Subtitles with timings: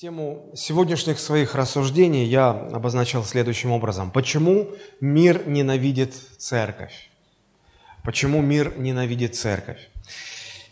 [0.00, 4.12] Тему сегодняшних своих рассуждений я обозначил следующим образом.
[4.12, 4.68] Почему
[5.00, 7.10] мир ненавидит церковь?
[8.04, 9.88] Почему мир ненавидит церковь?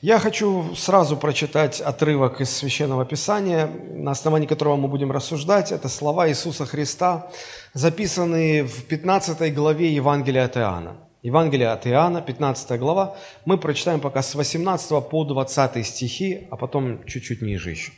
[0.00, 5.72] Я хочу сразу прочитать отрывок из Священного Писания, на основании которого мы будем рассуждать.
[5.72, 7.28] Это слова Иисуса Христа,
[7.74, 10.98] записанные в 15 главе Евангелия от Иоанна.
[11.24, 13.16] Евангелие от Иоанна, 15 глава.
[13.44, 17.90] Мы прочитаем пока с 18 по 20 стихи, а потом чуть-чуть ниже еще.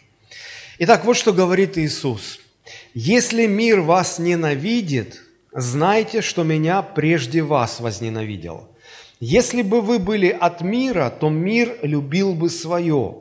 [0.81, 2.39] Итак, вот что говорит Иисус.
[2.95, 5.21] «Если мир вас ненавидит,
[5.53, 8.69] знайте, что меня прежде вас возненавидел.
[9.19, 13.17] Если бы вы были от мира, то мир любил бы свое.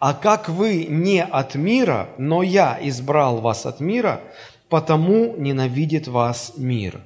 [0.00, 4.20] А как вы не от мира, но я избрал вас от мира,
[4.68, 7.00] потому ненавидит вас мир.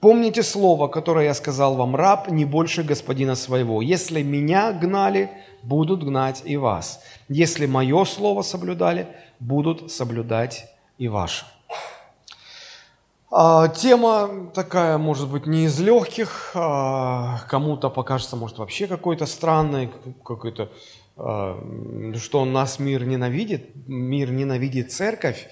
[0.00, 3.80] Помните слово, которое я сказал вам, раб не больше господина своего.
[3.80, 5.30] Если меня гнали,
[5.62, 7.02] будут гнать и вас.
[7.28, 9.08] Если мое слово соблюдали,
[9.40, 11.44] будут соблюдать и ваши.
[13.30, 19.90] А, тема такая, может быть, не из легких, а, кому-то покажется, может, вообще какой-то странной,
[20.24, 20.70] какой-то,
[21.16, 21.62] а,
[22.18, 25.46] что нас мир ненавидит, мир ненавидит церковь.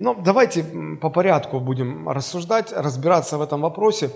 [0.00, 0.64] Но давайте
[1.00, 4.10] по порядку будем рассуждать, разбираться в этом вопросе.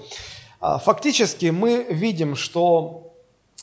[0.60, 3.07] Фактически мы видим, что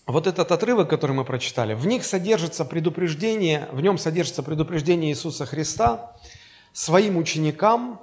[0.08, 5.46] вот этот отрывок, который мы прочитали, в них содержится предупреждение, в нем содержится предупреждение Иисуса
[5.46, 6.14] Христа
[6.74, 8.00] своим ученикам.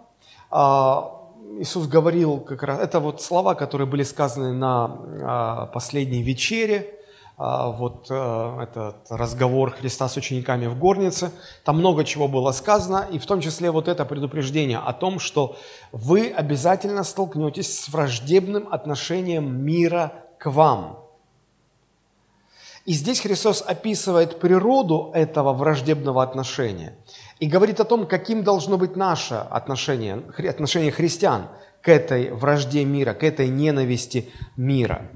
[0.51, 1.21] А,
[1.61, 6.99] Иисус говорил как раз, это вот слова, которые были сказаны на а, последней вечере,
[7.39, 11.31] а, вот этот разговор Христа с учениками в горнице,
[11.65, 15.57] там много чего было сказано, и в том числе вот это предупреждение о том, что
[15.93, 20.99] вы обязательно столкнетесь с враждебным отношением мира к вам–
[22.85, 26.95] и здесь Христос описывает природу этого враждебного отношения
[27.39, 31.47] и говорит о том, каким должно быть наше отношение, отношение христиан
[31.81, 35.11] к этой вражде мира, к этой ненависти мира.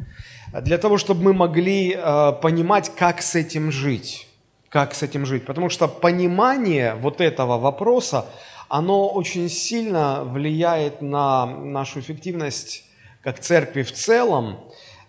[0.53, 4.29] Для того, чтобы мы могли э, понимать, как с этим жить.
[4.69, 5.45] Как с этим жить.
[5.45, 8.27] Потому что понимание вот этого вопроса,
[8.69, 12.85] оно очень сильно влияет на нашу эффективность
[13.23, 14.61] как церкви в целом,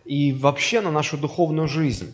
[0.07, 2.13] и вообще на нашу духовную жизнь.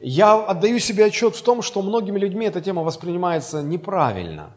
[0.00, 4.50] Я отдаю себе отчет в том, что многими людьми эта тема воспринимается неправильно,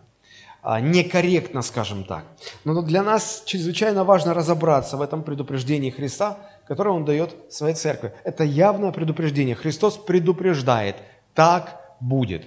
[0.62, 2.26] а, некорректно, скажем так.
[2.64, 6.38] Но для нас чрезвычайно важно разобраться в этом предупреждении Христа,
[6.68, 8.14] которое Он дает своей церкви.
[8.24, 9.56] Это явное предупреждение.
[9.56, 10.96] Христос предупреждает,
[11.34, 12.46] так будет.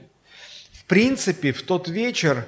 [0.72, 2.46] В принципе, в тот вечер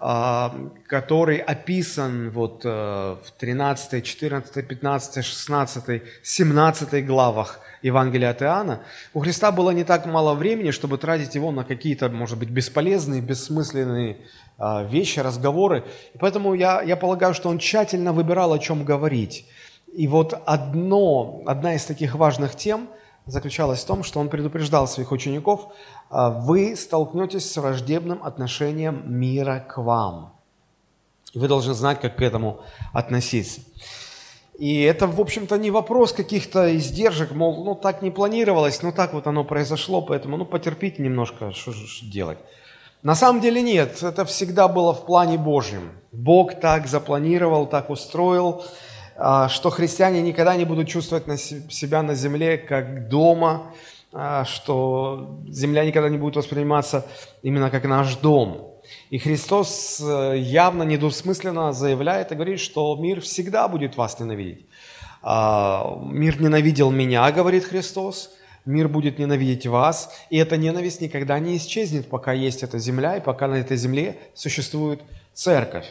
[0.00, 8.80] который описан вот э, в 13, 14, 15, 16, 17 главах Евангелия от Иоанна,
[9.12, 13.20] у Христа было не так мало времени, чтобы тратить его на какие-то, может быть, бесполезные,
[13.20, 14.18] бессмысленные
[14.56, 15.84] а, вещи, разговоры.
[16.14, 19.46] И поэтому я, я полагаю, что он тщательно выбирал, о чем говорить.
[19.92, 22.88] И вот одно, одна из таких важных тем
[23.28, 25.68] заключалась в том, что он предупреждал своих учеников
[26.10, 30.34] а, вы столкнетесь с враждебным отношением мира к вам.
[31.34, 32.60] Вы должны знать, как к этому
[32.92, 33.60] относиться.
[34.58, 39.12] И это, в общем-то, не вопрос каких-то издержек, мол, ну так не планировалось, ну так
[39.12, 42.38] вот оно произошло, поэтому ну потерпите немножко, что же делать.
[43.04, 45.92] На самом деле нет, это всегда было в плане Божьем.
[46.10, 48.64] Бог так запланировал, так устроил,
[49.48, 53.72] что христиане никогда не будут чувствовать себя на земле как дома,
[54.12, 57.06] а, что земля никогда не будет восприниматься
[57.42, 58.74] именно как наш дом.
[59.10, 64.66] И Христос э, явно недвусмысленно заявляет и говорит, что мир всегда будет вас ненавидеть.
[65.22, 68.30] А, мир ненавидел меня, говорит Христос,
[68.64, 73.20] мир будет ненавидеть вас, и эта ненависть никогда не исчезнет, пока есть эта земля, и
[73.20, 75.02] пока на этой земле существует
[75.34, 75.86] церковь.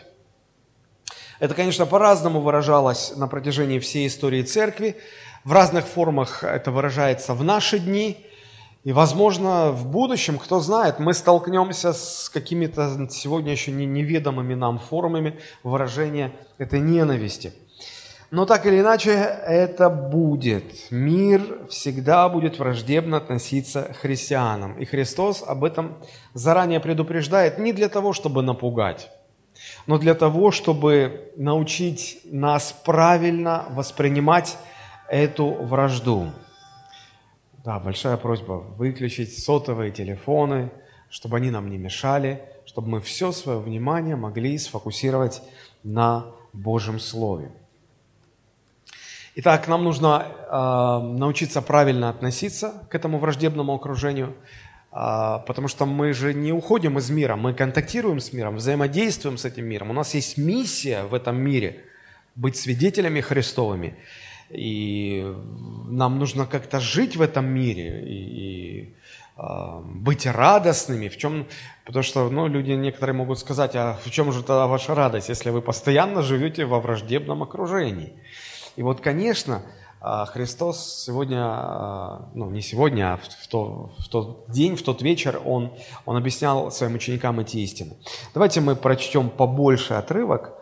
[1.40, 4.98] Это, конечно, по-разному выражалось на протяжении всей истории церкви.
[5.44, 8.26] В разных формах это выражается в наши дни.
[8.84, 15.40] И, возможно, в будущем, кто знает, мы столкнемся с какими-то сегодня еще неведомыми нам формами
[15.64, 17.54] выражения этой ненависти.
[18.30, 20.92] Но так или иначе, это будет.
[20.92, 24.78] Мир всегда будет враждебно относиться к христианам.
[24.78, 25.98] И Христос об этом
[26.34, 29.10] заранее предупреждает не для того, чтобы напугать,
[29.88, 34.58] но для того, чтобы научить нас правильно воспринимать
[35.10, 36.32] эту вражду.
[37.64, 40.72] Да, большая просьба выключить сотовые телефоны,
[41.10, 45.42] чтобы они нам не мешали, чтобы мы все свое внимание могли сфокусировать
[45.84, 47.52] на Божьем Слове.
[49.36, 54.34] Итак, нам нужно э, научиться правильно относиться к этому враждебному окружению.
[54.92, 59.46] А, потому что мы же не уходим из мира, мы контактируем с миром, взаимодействуем с
[59.46, 59.90] этим миром.
[59.90, 61.84] У нас есть миссия в этом мире–
[62.38, 63.96] быть свидетелями Христовыми.
[64.50, 65.36] И
[65.90, 68.96] нам нужно как-то жить в этом мире и, и
[69.38, 71.10] э, быть радостными.
[71.10, 71.48] В чем,
[71.84, 75.50] потому что ну, люди некоторые могут сказать, а в чем же тогда ваша радость, если
[75.50, 78.14] вы постоянно живете во враждебном окружении?
[78.78, 79.64] И вот, конечно,
[80.00, 85.42] Христос сегодня, а, ну не сегодня, а в, то, в тот день, в тот вечер
[85.44, 85.72] Он,
[86.06, 87.98] он объяснял своим ученикам эти истины.
[88.34, 90.54] Давайте мы прочтем побольше отрывок,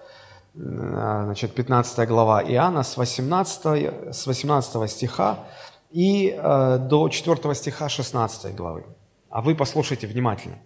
[0.55, 5.39] а, значит, 15 глава Иоанна с 18, с 18 стиха
[5.91, 6.37] и
[6.79, 8.85] до 4 стиха 16 главы.
[9.29, 10.59] А вы послушайте внимательно.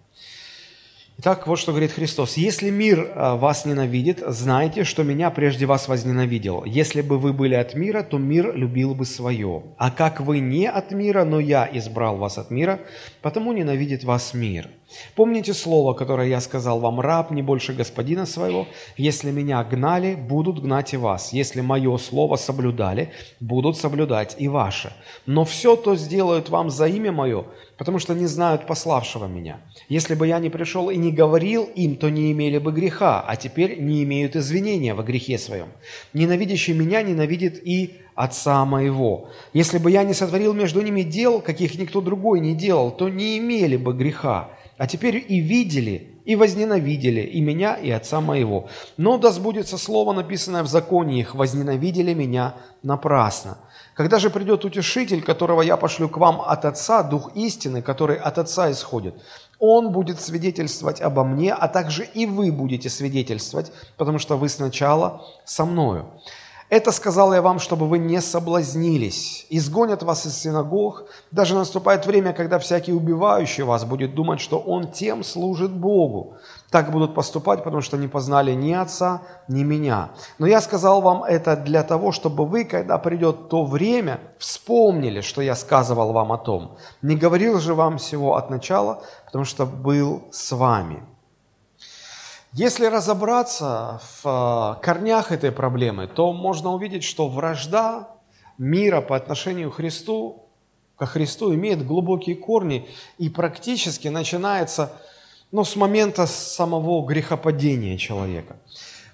[1.21, 2.37] Итак, вот что говорит Христос.
[2.37, 6.63] «Если мир э, вас ненавидит, знайте, что меня прежде вас возненавидел.
[6.63, 9.63] Если бы вы были от мира, то мир любил бы свое.
[9.77, 12.79] А как вы не от мира, но я избрал вас от мира,
[13.21, 14.69] потому ненавидит вас мир».
[15.15, 18.67] Помните слово, которое я сказал вам, раб не больше господина своего.
[18.97, 21.31] Если меня гнали, будут гнать и вас.
[21.33, 24.93] Если мое слово соблюдали, будут соблюдать и ваше.
[25.25, 27.45] Но все то сделают вам за имя мое,
[27.77, 29.59] потому что не знают пославшего меня.
[29.89, 33.35] Если бы я не пришел и не говорил им, то не имели бы греха, а
[33.35, 35.67] теперь не имеют извинения во грехе своем.
[36.13, 39.29] Ненавидящий меня ненавидит и Отца моего.
[39.53, 43.37] Если бы я не сотворил между ними дел, каких никто другой не делал, то не
[43.37, 44.49] имели бы греха
[44.79, 48.69] а теперь и видели, и возненавидели и меня, и отца моего.
[48.95, 53.57] Но да сбудется слово, написанное в законе их, возненавидели меня напрасно.
[53.93, 58.37] Когда же придет утешитель, которого я пошлю к вам от Отца, Дух истины, который от
[58.37, 59.15] Отца исходит,
[59.59, 65.25] он будет свидетельствовать обо мне, а также и вы будете свидетельствовать, потому что вы сначала
[65.43, 66.05] со мною.
[66.69, 69.47] Это сказал я вам, чтобы вы не соблазнились.
[69.49, 71.05] Изгонят вас из синагог.
[71.31, 76.35] Даже наступает время, когда всякий убивающий вас будет думать, что он тем служит Богу.
[76.69, 80.11] Так будут поступать, потому что не познали ни Отца, ни Меня.
[80.37, 85.41] Но я сказал вам это для того, чтобы вы, когда придет то время, вспомнили, что
[85.41, 86.77] я сказывал вам о том.
[87.01, 91.03] Не говорил же вам всего от начала, потому что был с вами.
[92.59, 98.09] Если разобраться в э, корнях этой проблемы, то можно увидеть, что вражда
[98.57, 100.43] мира по отношению к Христу,
[100.97, 104.91] ко Христу имеет глубокие корни и практически начинается
[105.53, 108.57] ну, с момента самого грехопадения человека.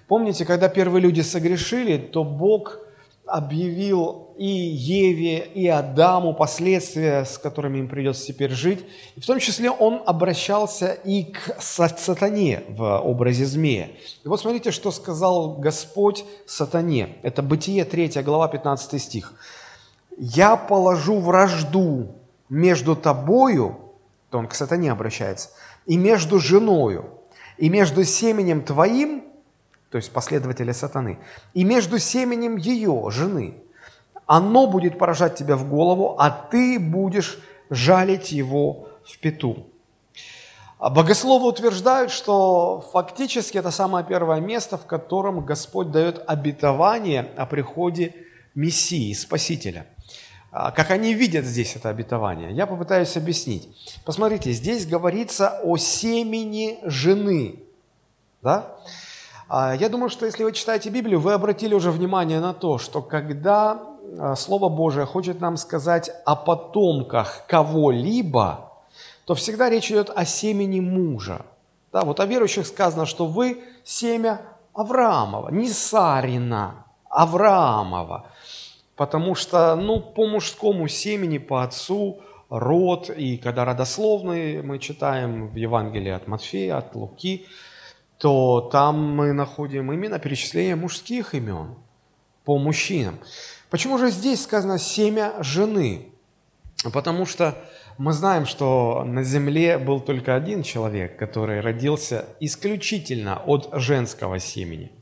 [0.08, 2.80] Помните, когда первые люди согрешили, то Бог
[3.26, 8.84] объявил и Еве, и Адаму последствия, с которыми им придется теперь жить.
[9.16, 13.90] И в том числе он обращался и к сатане в образе змея.
[14.24, 17.16] И вот смотрите, что сказал Господь сатане.
[17.22, 19.34] Это Бытие 3 глава 15 стих.
[20.18, 22.14] «Я положу вражду
[22.48, 23.76] между тобою,
[24.30, 25.50] то он к сатане обращается,
[25.86, 27.10] и между женою,
[27.58, 29.24] и между семенем твоим
[29.90, 31.18] то есть последователя сатаны,
[31.54, 33.54] и между семенем ее, жены.
[34.26, 37.38] Оно будет поражать тебя в голову, а ты будешь
[37.70, 39.66] жалить его в пету.
[40.78, 47.46] А богословы утверждают, что фактически это самое первое место, в котором Господь дает обетование о
[47.46, 48.14] приходе
[48.54, 49.86] Мессии, Спасителя.
[50.50, 52.52] А как они видят здесь это обетование?
[52.52, 53.68] Я попытаюсь объяснить.
[54.04, 57.60] Посмотрите, здесь говорится о семени жены.
[58.42, 58.76] Да?
[59.48, 63.00] А, я думаю, что если вы читаете Библию, вы обратили уже внимание на то, что
[63.00, 63.80] когда
[64.18, 68.72] а, Слово Божие хочет нам сказать о потомках кого-либо,
[69.24, 71.46] то всегда речь идет о семени мужа.
[71.92, 74.40] Да, вот о верующих сказано, что вы семя
[74.74, 78.26] Авраамова, не Сарина, Авраамова.
[78.96, 85.56] Потому что, ну, по мужскому семени, по отцу, род, и когда родословные мы читаем в
[85.56, 87.46] Евангелии от Матфея, от Луки,
[88.18, 91.74] то там мы находим именно перечисление мужских имен
[92.44, 93.18] по мужчинам.
[93.70, 96.08] Почему же здесь сказано «семя жены»?
[96.92, 97.56] Потому что
[97.98, 104.92] мы знаем, что на земле был только один человек, который родился исключительно от женского семени.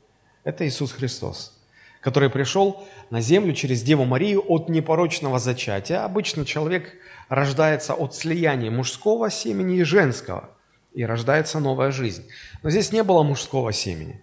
[0.43, 1.57] Это Иисус Христос,
[2.01, 6.03] который пришел на землю через Деву Марию от непорочного зачатия.
[6.03, 6.93] Обычно человек
[7.29, 10.49] рождается от слияния мужского семени и женского–
[10.95, 12.25] и рождается новая жизнь.
[12.63, 14.21] Но здесь не было мужского семени,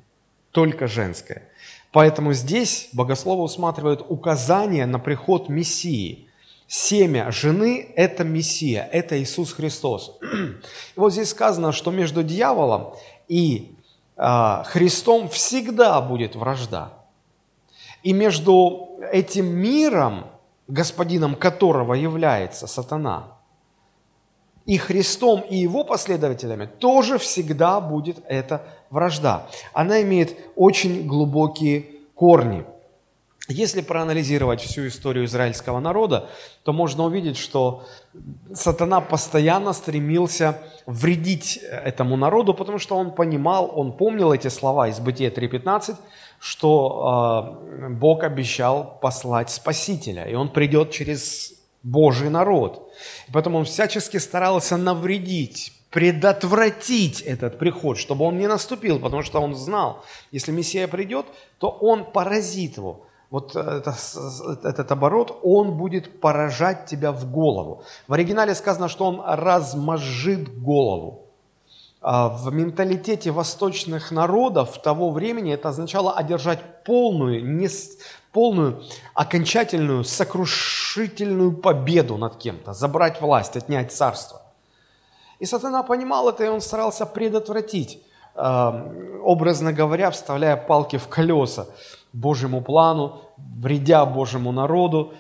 [0.50, 1.49] только женское.
[1.93, 6.29] Поэтому здесь богословы усматривают указание на приход Мессии.
[6.67, 10.19] Семя жены– это Мессия, это Иисус Христос.
[10.97, 12.95] И вот здесь сказано, что между дьяволом
[13.29, 13.76] и
[14.17, 16.95] э, Христом всегда будет вражда.
[18.02, 20.29] И между этим миром,
[20.67, 23.32] господином которого является сатана,
[24.66, 29.47] и Христом, и его последователями тоже всегда будет эта вражда.
[29.73, 32.64] Она имеет очень глубокие корни.
[33.49, 36.28] Если проанализировать всю историю израильского народа,
[36.62, 37.83] то можно увидеть, что
[38.54, 45.00] сатана постоянно стремился вредить этому народу, потому что он понимал, он помнил эти слова из
[45.00, 45.97] Бытия 3.15,
[46.38, 51.52] что э, Бог обещал послать Спасителя, и он придет через
[51.83, 52.91] Божий народ.
[53.29, 59.41] И поэтому он всячески старался навредить, предотвратить этот приход, чтобы он не наступил, потому что
[59.41, 61.27] он знал, если Мессия придет,
[61.59, 63.07] то он поразит его.
[63.31, 63.97] Вот это,
[64.62, 67.83] этот оборот, он будет поражать тебя в голову.
[68.07, 71.32] В оригинале сказано, что он размажит голову.
[72.05, 77.69] А в менталитете восточных народов того времени это означало одержать полную, не,
[78.33, 78.83] полную,
[79.15, 84.43] окончательную, сокрушительную победу над кем-то, забрать власть, отнять царство.
[85.39, 88.03] И сатана понимал это, и он старался предотвратить,
[88.35, 91.67] э, образно говоря, вставляя палки в колеса
[92.13, 95.15] Божьему плану, вредя Божьему народу.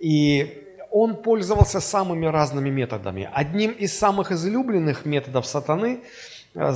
[0.00, 0.63] И
[0.94, 3.28] он пользовался самыми разными методами.
[3.32, 6.04] Одним из самых излюбленных методов сатаны
[6.54, 6.72] э,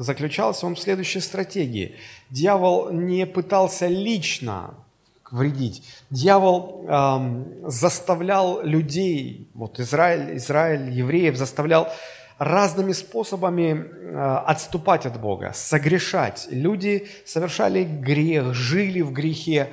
[0.00, 1.94] заключался он в следующей стратегии.
[2.28, 4.74] Дьявол не пытался лично
[5.30, 5.84] вредить.
[6.10, 11.88] Дьявол эм, заставлял людей, вот Израиль, Израиль, евреев заставлял
[12.38, 16.48] разными способами э, отступать от Бога, согрешать.
[16.50, 19.68] Люди совершали грех, жили в грехе,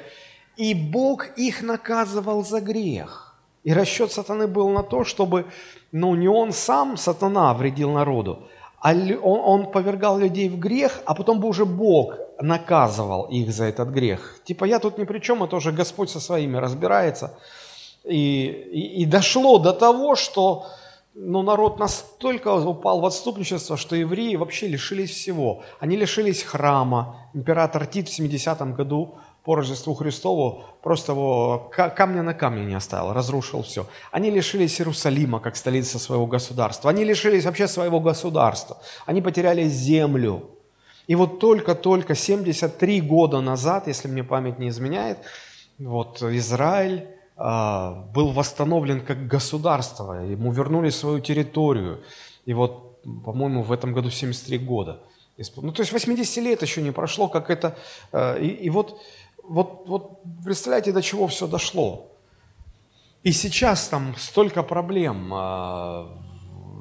[0.57, 3.36] и Бог их наказывал за грех.
[3.63, 5.45] И расчет сатаны был на то, чтобы,
[5.91, 8.48] ну, не он сам, сатана, вредил народу,
[8.79, 13.65] а он, он повергал людей в грех, а потом бы уже Бог наказывал их за
[13.65, 14.41] этот грех.
[14.43, 17.38] Типа я тут ни при чем, это уже Господь со своими разбирается.
[18.03, 20.65] И, и, и дошло до того, что
[21.15, 25.63] ну, народ настолько упал в отступничество, что евреи вообще лишились всего.
[25.79, 27.29] Они лишились храма.
[27.33, 33.13] Император Тит в 70-м году по Рождеству Христову просто его камня на камне не оставил,
[33.13, 33.88] разрушил все.
[34.12, 36.89] Они лишились Иерусалима как столицы своего государства.
[36.89, 38.77] Они лишились вообще своего государства.
[39.05, 40.50] Они потеряли землю.
[41.07, 45.17] И вот только-только 73 года назад, если мне память не изменяет,
[45.77, 52.01] вот Израиль а, был восстановлен как государство, ему вернули свою территорию.
[52.45, 55.01] И вот, по-моему, в этом году 73 года.
[55.57, 57.75] Ну, то есть 80 лет еще не прошло, как это...
[58.12, 59.01] А, и, и вот
[59.43, 62.09] вот, вот представляете, до чего все дошло.
[63.23, 66.09] И сейчас там столько проблем, а,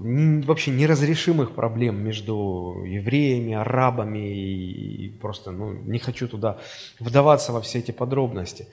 [0.00, 6.58] вообще неразрешимых проблем между евреями, арабами, и просто ну, не хочу туда
[6.98, 8.66] вдаваться во все эти подробности.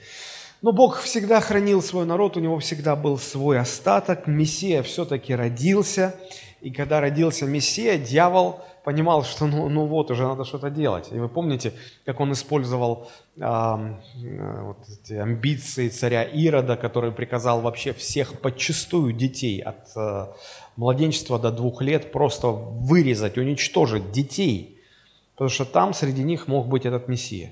[0.61, 6.15] Но Бог всегда хранил свой народ, у него всегда был свой остаток, Мессия все-таки родился,
[6.59, 11.09] и когда родился Мессия, дьявол понимал, что ну, ну вот, уже надо что-то делать.
[11.11, 11.73] И вы помните,
[12.05, 19.61] как он использовал э, вот эти амбиции царя Ирода, который приказал вообще всех подчистую детей
[19.61, 20.25] от э,
[20.75, 24.81] младенчества до двух лет просто вырезать, уничтожить детей,
[25.35, 27.51] потому что там среди них мог быть этот Мессия.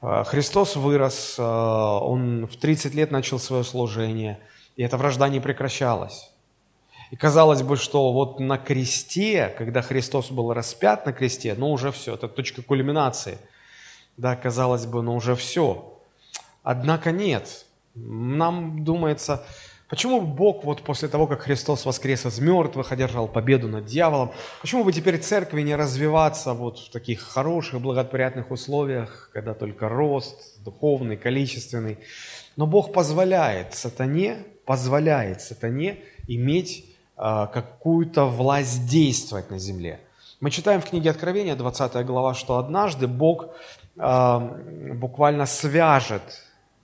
[0.00, 4.40] А, Христос вырос, он в 30 лет начал свое служение,
[4.74, 6.31] и эта вражда не прекращалась.
[7.12, 11.92] И казалось бы, что вот на кресте, когда Христос был распят на кресте, ну уже
[11.92, 13.36] все, это точка кульминации.
[14.16, 16.00] Да, казалось бы, ну уже все.
[16.62, 17.66] Однако нет.
[17.94, 19.44] Нам думается,
[19.90, 24.82] почему Бог вот после того, как Христос воскрес из мертвых, одержал победу над дьяволом, почему
[24.82, 31.18] бы теперь церкви не развиваться вот в таких хороших, благоприятных условиях, когда только рост духовный,
[31.18, 31.98] количественный.
[32.56, 40.00] Но Бог позволяет сатане, позволяет сатане иметь а, какую-то власть действовать на земле.
[40.40, 43.46] Мы читаем в книге Откровения, 20 глава, что однажды Бог
[43.96, 44.40] а,
[44.94, 46.22] буквально свяжет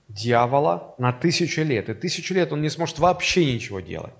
[0.08, 1.88] дьявола на тысячу лет.
[1.88, 4.14] И тысячу лет он не сможет вообще ничего делать.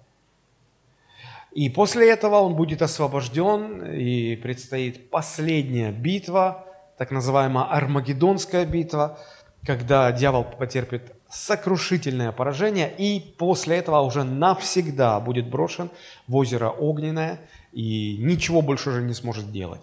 [1.53, 6.67] И после этого он будет освобожден, и предстоит последняя битва,
[6.99, 9.19] так называемая Армагеддонская битва,
[9.65, 15.91] когда дьявол потерпит сокрушительное поражение, и после этого уже навсегда будет брошен
[16.27, 17.41] в озеро Огненное,
[17.73, 19.83] и ничего больше уже не сможет делать.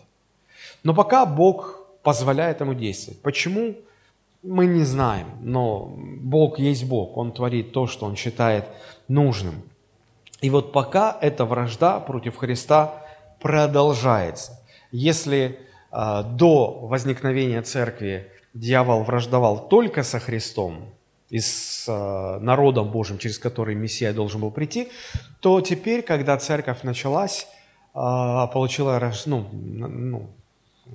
[0.83, 3.21] Но пока Бог позволяет ему действовать.
[3.21, 3.75] Почему?
[4.43, 8.65] Мы не знаем, но Бог есть Бог, Он творит то, что Он считает
[9.07, 9.63] нужным.
[10.41, 13.03] И вот пока эта вражда против Христа
[13.39, 14.63] продолжается.
[14.91, 15.59] Если
[15.91, 20.93] э, до возникновения церкви дьявол враждовал только со Христом,
[21.29, 24.89] и с э, народом Божьим, через который Мессия должен был прийти,
[25.39, 27.47] то теперь, когда церковь началась,
[27.93, 27.97] э,
[28.53, 30.29] получила, ну, ну,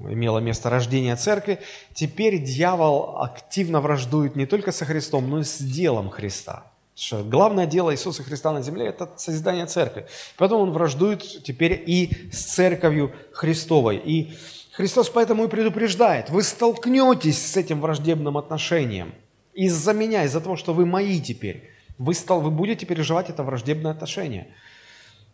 [0.09, 1.59] имело место рождение церкви,
[1.95, 6.65] теперь дьявол активно враждует не только со Христом, но и с делом Христа.
[6.95, 10.07] Что главное дело Иисуса Христа на земле– это созидание церкви.
[10.37, 13.97] Поэтому он враждует теперь и с церковью Христовой.
[13.97, 14.33] И
[14.73, 19.13] Христос поэтому и предупреждает, вы столкнетесь с этим враждебным отношением–
[19.67, 23.93] из-за меня, из-за того, что вы мои теперь, вы, стал, вы будете переживать это враждебное
[23.93, 24.49] отношение.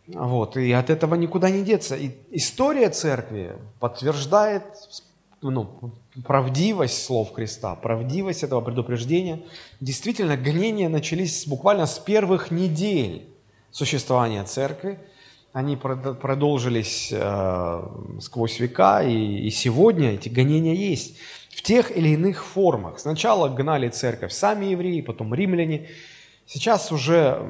[0.07, 1.95] Вот, и от этого никуда не деться.
[1.95, 4.63] И история церкви подтверждает
[5.41, 5.93] ну,
[6.25, 9.41] правдивость слов Христа, правдивость этого предупреждения.
[9.79, 13.27] Действительно, гонения начались буквально с первых недель
[13.71, 14.99] существования церкви.
[15.53, 17.81] Они продолжились э,
[18.19, 21.17] сквозь века, и, и сегодня эти гонения есть
[21.57, 22.99] в тех или иных формах.
[22.99, 25.89] Сначала гнали церковь сами евреи, потом римляне.
[26.45, 27.43] Сейчас уже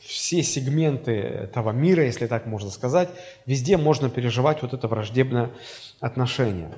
[0.00, 3.08] все сегменты этого мира, если так можно сказать,
[3.46, 5.50] везде можно переживать вот это враждебное
[6.00, 6.74] отношение.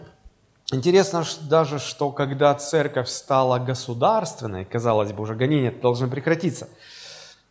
[0.73, 6.69] Интересно даже, что когда церковь стала государственной, казалось бы, уже гонения должны прекратиться.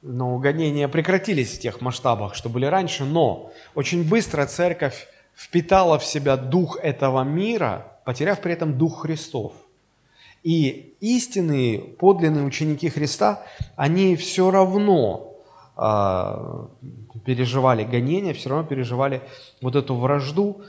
[0.02, 6.06] Но гонения прекратились в тех масштабах, что были раньше, но очень быстро церковь впитала в
[6.06, 9.52] себя дух этого мира, потеряв при этом Дух Христов.
[10.42, 13.44] И истинные, подлинные ученики Христа,
[13.76, 15.36] они все равно
[15.76, 16.68] э,
[17.26, 19.22] переживали гонения, все равно переживали
[19.62, 20.62] вот эту вражду,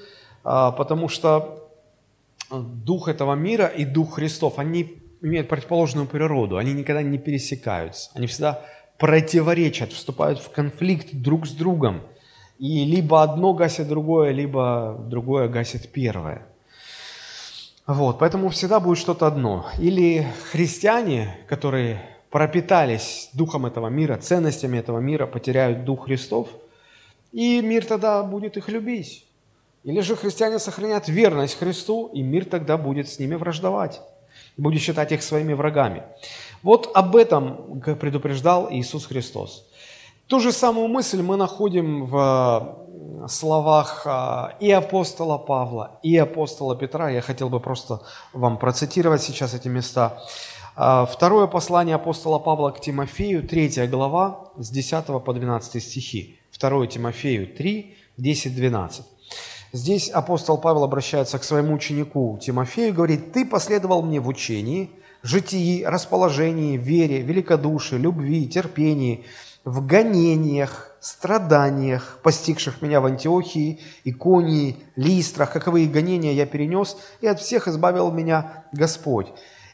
[0.45, 1.71] э, потому что
[2.51, 8.27] Дух этого мира и Дух Христов, они имеют противоположную природу, они никогда не пересекаются, они
[8.27, 8.65] всегда
[8.99, 12.01] противоречат, вступают в конфликт друг с другом.
[12.59, 16.49] И либо одно гасит другое, либо другое гасит первое.
[17.89, 19.65] Вот, поэтому всегда будет что-то одно.
[19.79, 26.49] Или христиане, которые пропитались духом этого мира, ценностями этого мира, потеряют дух Христов,
[27.33, 29.25] и мир тогда будет их любить.
[29.85, 34.03] Или же христиане сохранят верность Христу, и мир тогда будет с ними враждовать,
[34.59, 36.03] будет считать их своими врагами.
[36.63, 39.65] Вот об этом предупреждал Иисус Христос.
[40.29, 42.77] Ту же самую мысль мы находим в
[43.29, 47.09] словах а, и апостола Павла, и апостола Петра.
[47.09, 48.03] Я хотел бы просто
[48.35, 50.23] вам процитировать сейчас эти места.
[50.77, 56.39] А, второе послание апостола Павла к Тимофею, третья глава, с 10 по 12 стихи.
[56.61, 59.07] 2 Тимофею 3, 10, 12.
[59.73, 64.91] Здесь апостол Павел обращается к своему ученику Тимофею говорит, «Ты последовал мне в учении,
[65.23, 69.25] житии, расположении, вере, великодушии, любви, терпении,
[69.65, 77.41] в гонениях, страданиях, постигших меня в Антиохии, Иконии, Листрах, каковые гонения я перенес, и от
[77.41, 79.29] всех избавил меня Господь.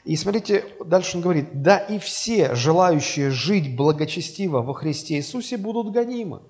[0.04, 5.92] И смотрите, дальше он говорит, да и все желающие жить благочестиво во Христе Иисусе будут
[5.92, 6.40] гонимы.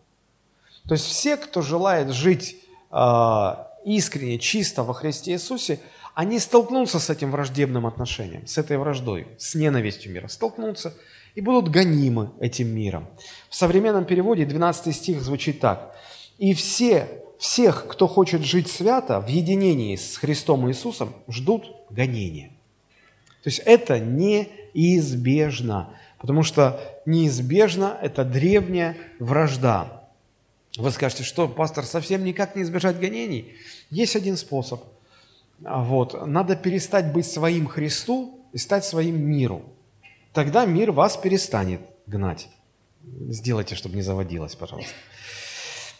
[0.88, 2.56] То есть все, кто желает жить
[2.90, 5.78] э, искренне, чисто во Христе Иисусе,
[6.14, 10.94] они столкнутся с этим враждебным отношением, с этой враждой, с ненавистью мира, столкнутся–
[11.34, 13.06] и будут гонимы этим миром.
[13.48, 15.96] В современном переводе 12 стих звучит так.
[16.38, 22.50] «И все, всех, кто хочет жить свято, в единении с Христом Иисусом, ждут гонения».
[23.42, 30.08] То есть это неизбежно, потому что неизбежно это древняя вражда.
[30.76, 33.54] Вы скажете, что, пастор, совсем никак не избежать гонений?
[33.90, 34.82] Есть один способ.
[35.60, 36.26] Вот.
[36.26, 39.73] Надо перестать быть своим Христу и стать своим миру
[40.34, 42.48] тогда мир вас перестанет гнать.
[43.28, 44.92] Сделайте, чтобы не заводилось, пожалуйста.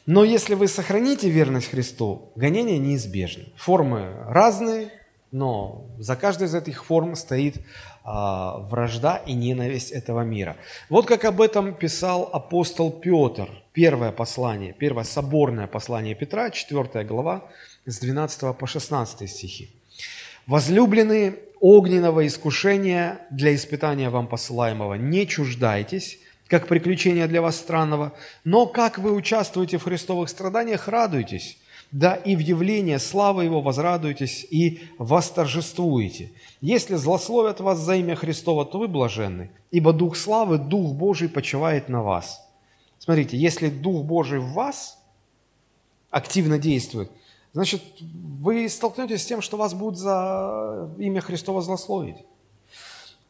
[0.07, 3.47] Но если вы сохраните верность Христу, гонения неизбежны.
[3.57, 4.91] Формы разные,
[5.33, 7.57] но за каждой из этих форм стоит
[8.05, 10.57] а, вражда и ненависть этого мира.
[10.91, 13.49] Вот как об этом писал апостол Петр.
[13.73, 17.49] Первое послание, первое соборное послание Петра, 4 глава,
[17.87, 19.71] с 12 по 16 стихи.
[20.47, 28.13] «Возлюбленные, огненного искушения для испытания вам посылаемого не чуждайтесь, как приключения для вас странного,
[28.45, 31.57] но как вы участвуете в христовых страданиях, радуйтесь,
[31.91, 36.33] да и в явление славы Его возрадуйтесь и восторжествуете.
[36.61, 41.89] Если злословят вас за имя Христова, то вы блаженны, ибо Дух славы, Дух Божий почивает
[41.89, 42.47] на вас.
[42.99, 44.99] Смотрите, если Дух Божий в вас
[46.11, 47.11] активно действует–
[47.55, 52.17] значит, вы столкнетесь с тем, что вас будут за имя Христова злословить.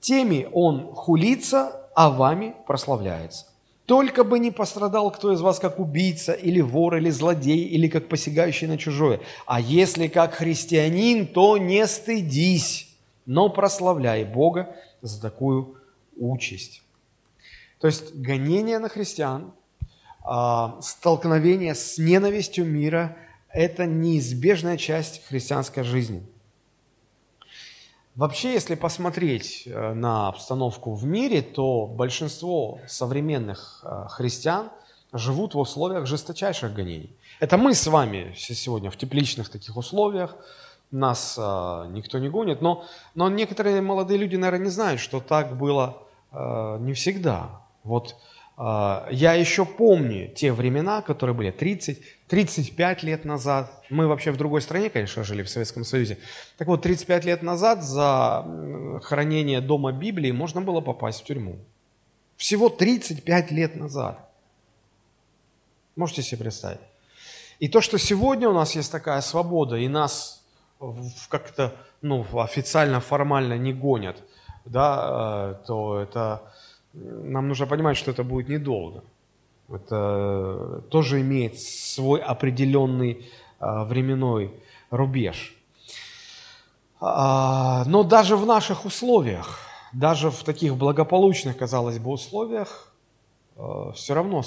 [0.01, 3.47] Теми он хулится, а вами прославляется.
[3.87, 8.09] Только бы не пострадал кто из вас как убийца, или вор, или злодей, или как
[8.09, 9.21] посягающий на чужое.
[9.47, 12.89] А если как христианин, то не стыдись,
[13.27, 15.77] но прославляй Бога за такую
[16.17, 16.83] участь.
[17.79, 19.53] То есть гонение на христиан,
[20.23, 23.19] а, столкновение с ненавистью мира–
[23.55, 26.27] это неизбежная часть христианской жизни.
[28.17, 34.71] Вообще, если посмотреть э, на обстановку в мире, то большинство современных э, христиан
[35.13, 37.17] живут в условиях жесточайших гонений.
[37.41, 40.37] Это мы с вами сегодня в тепличных таких условиях,
[40.91, 45.57] нас а, никто не гонит, но, но некоторые молодые люди, наверное, не знают, что так
[45.57, 45.99] было
[46.33, 47.63] не всегда.
[47.85, 48.17] Вот
[48.57, 53.83] я еще помню те времена, которые были 30, 35 лет назад.
[53.91, 56.19] Мы вообще в другой стране, конечно, жили, в Советском Союзе.
[56.57, 58.47] Так вот, 35 лет назад за
[59.03, 61.59] хранение дома Библии можно было попасть в тюрьму.
[62.37, 64.31] Всего 35 лет назад.
[65.97, 66.81] Можете себе представить?
[67.59, 70.45] И то, что сегодня у нас есть такая свобода, и нас
[71.29, 74.23] как-то ну, официально, формально не гонят,
[74.65, 76.43] да, э, то это
[76.95, 79.03] нам нужно понимать, что это будет недолго.
[79.69, 83.27] Это тоже имеет свой определенный
[83.61, 84.53] э, временной
[84.91, 85.57] рубеж.
[87.01, 89.61] А, но даже в наших условиях,
[89.93, 92.93] даже в таких благополучных, казалось бы, условиях,
[93.57, 94.43] э, все равно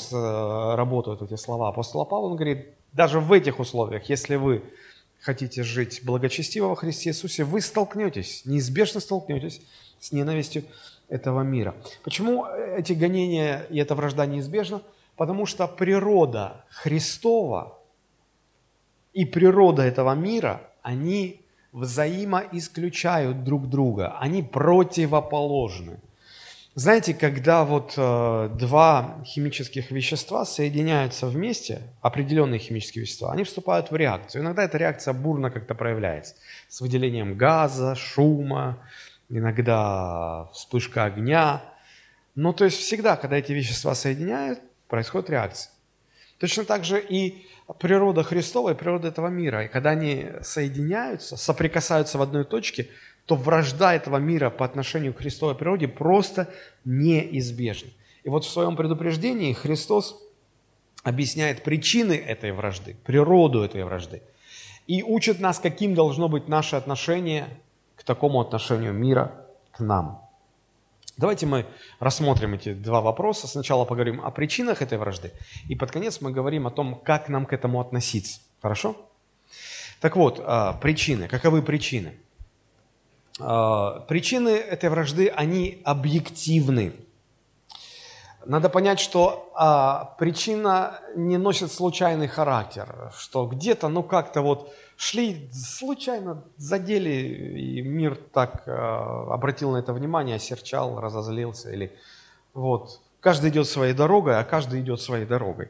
[0.75, 2.35] работают эти слова апостола Павла.
[2.35, 4.63] Говорит, даже в этих условиях, если вы
[5.19, 9.61] хотите жить благочестиво во Христе Иисусе, вы столкнетесь, неизбежно столкнетесь
[9.99, 10.63] с ненавистью
[11.09, 11.75] этого мира.
[12.03, 14.81] Почему эти гонения и эта вражда неизбежна?
[15.15, 17.77] Потому что природа Христова
[19.13, 21.41] и природа этого мира, они
[21.71, 25.99] взаимоисключают друг друга, они противоположны.
[26.75, 33.95] Знаете, когда вот э, два химических вещества соединяются вместе, определенные химические вещества, они вступают в
[33.95, 34.43] реакцию.
[34.43, 36.35] Иногда эта реакция бурно как-то проявляется,
[36.67, 38.77] с выделением газа, шума,
[39.29, 41.63] иногда вспышка огня.
[42.35, 45.71] Но то есть всегда, когда эти вещества соединяют, происходит реакция.
[46.39, 47.47] Точно так же и
[47.79, 49.65] природа Христова и природа этого мира.
[49.65, 52.89] И когда они соединяются, соприкасаются в одной точке–
[53.27, 56.49] то вражда этого мира по отношению к Христовой природе просто
[56.85, 57.89] неизбежна.
[58.23, 60.17] И вот в своем предупреждении Христос
[61.03, 64.21] объясняет причины этой вражды, природу этой вражды.
[64.87, 67.49] И учит нас, каким должно быть наше отношение
[68.07, 70.23] такому отношению мира к нам.
[71.17, 71.65] Давайте мы
[71.99, 73.47] рассмотрим эти два вопроса.
[73.47, 75.33] Сначала поговорим о причинах этой вражды,
[75.67, 78.39] и под конец мы говорим о том, как нам к этому относиться.
[78.61, 78.95] Хорошо?
[79.99, 81.27] Так вот, а, причины.
[81.27, 82.17] Каковы причины?
[83.39, 86.93] А, причины этой вражды, они объективны.
[88.47, 95.49] Надо понять, что а, причина не носит случайный характер, что где-то, ну как-то вот шли,
[95.51, 101.91] случайно задели, и мир так а, обратил на это внимание, осерчал, разозлился, или
[102.53, 103.01] вот.
[103.19, 105.69] Каждый идет своей дорогой, а каждый идет своей дорогой.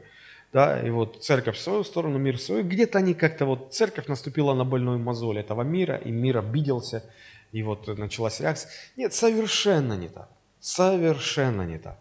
[0.52, 2.62] Да, и вот церковь в свою сторону, мир в свою.
[2.62, 7.02] Где-то они как-то вот, церковь наступила на больную мозоль этого мира, и мир обиделся,
[7.50, 8.70] и вот началась реакция.
[8.96, 10.28] Нет, совершенно не так.
[10.60, 11.98] Совершенно не так.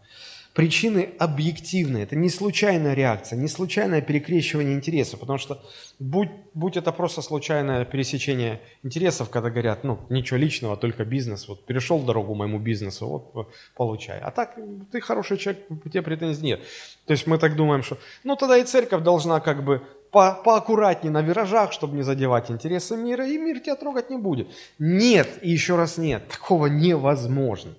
[0.58, 2.02] Причины объективные.
[2.02, 5.20] Это не случайная реакция, не случайное перекрещивание интересов.
[5.20, 5.62] Потому что
[6.00, 11.48] будь, будь это просто случайное пересечение интересов, когда говорят, ну, ничего личного, только бизнес.
[11.48, 14.20] Вот перешел дорогу моему бизнесу, вот получай.
[14.20, 14.58] А так,
[14.92, 16.62] ты хороший человек, у тебя претензий нет.
[17.06, 21.12] То есть мы так думаем, что, ну, тогда и церковь должна как бы по, поаккуратнее
[21.12, 24.48] на виражах, чтобы не задевать интересы мира, и мир тебя трогать не будет.
[24.80, 27.76] Нет, и еще раз нет, такого невозможно.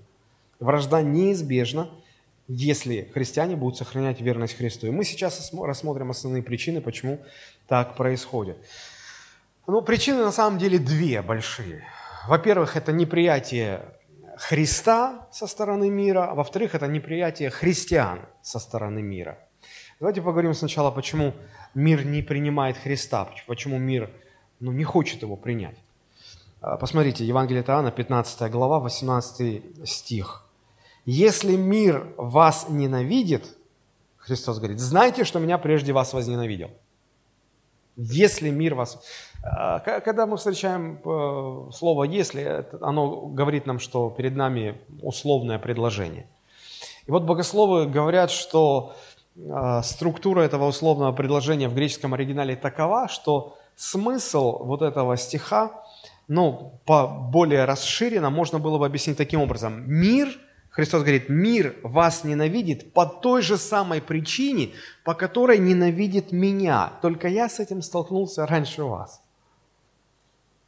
[0.60, 1.90] Вражда неизбежна,
[2.48, 4.86] если христиане будут сохранять верность Христу.
[4.86, 7.20] И мы сейчас рассмотрим основные причины, почему
[7.66, 8.56] так происходит.
[9.66, 11.84] Ну, причины на самом деле две большие.
[12.26, 13.82] Во-первых, это неприятие
[14.38, 19.38] Христа со стороны мира, а во-вторых, это неприятие христиан со стороны мира.
[19.98, 21.34] Давайте поговорим сначала, почему
[21.74, 24.10] мир не принимает Христа, почему мир
[24.60, 25.76] ну, не хочет его принять.
[26.60, 30.47] А, посмотрите, Евангелие от Иоанна, 15 глава, 18 стих.
[31.10, 33.56] «Если мир вас ненавидит,
[34.18, 36.70] Христос говорит, знайте, что меня прежде вас возненавидел».
[37.96, 39.02] Если мир вас...
[39.42, 46.28] А, когда мы встречаем э, слово «если», оно говорит нам, что перед нами условное предложение.
[47.06, 48.94] И вот богословы говорят, что
[49.50, 55.72] а, структура этого условного предложения в греческом оригинале такова, что смысл вот этого стиха,
[56.28, 59.90] ну, по более расширенно можно было бы объяснить таким образом.
[59.90, 60.38] Мир,
[60.78, 66.92] Христос говорит, мир вас ненавидит по той же самой причине, по которой ненавидит меня.
[67.02, 69.20] Только я с этим столкнулся раньше вас.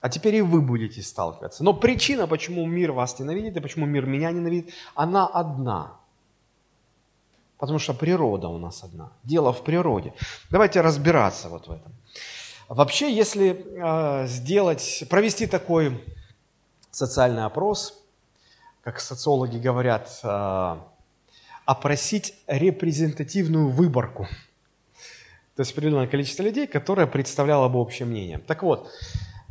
[0.01, 1.62] А теперь и вы будете сталкиваться.
[1.62, 5.92] Но причина, почему мир вас ненавидит и почему мир меня ненавидит, она одна.
[7.57, 9.12] Потому что природа у нас одна.
[9.23, 10.12] Дело в природе.
[10.51, 11.92] Давайте разбираться вот в этом.
[12.68, 16.05] Вообще, если э, сделать, провести такой
[16.90, 17.99] социальный опрос,
[18.82, 20.76] как социологи говорят, э,
[21.66, 24.26] опросить репрезентативную выборку,
[25.56, 28.38] то есть определенное количество людей, которое представляло бы общее мнение.
[28.38, 28.90] Так вот,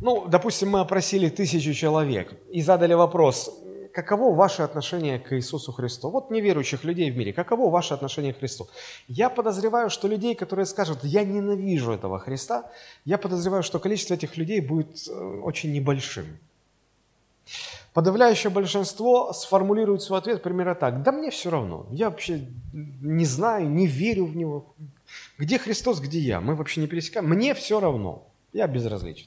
[0.00, 3.50] ну, допустим, мы опросили тысячу человек и задали вопрос,
[3.92, 6.10] каково ваше отношение к Иисусу Христу?
[6.10, 8.68] Вот неверующих людей в мире, каково ваше отношение к Христу?
[9.08, 12.70] Я подозреваю, что людей, которые скажут, я ненавижу этого Христа,
[13.04, 16.26] я подозреваю, что количество этих людей будет э, очень небольшим.
[17.92, 21.02] Подавляющее большинство сформулирует свой ответ примерно так.
[21.02, 21.86] Да мне все равно.
[21.90, 24.74] Я вообще не знаю, не верю в него.
[25.38, 26.40] Где Христос, где я?
[26.40, 27.28] Мы вообще не пересекаем.
[27.28, 28.22] Мне все равно.
[28.52, 29.26] Я безразличен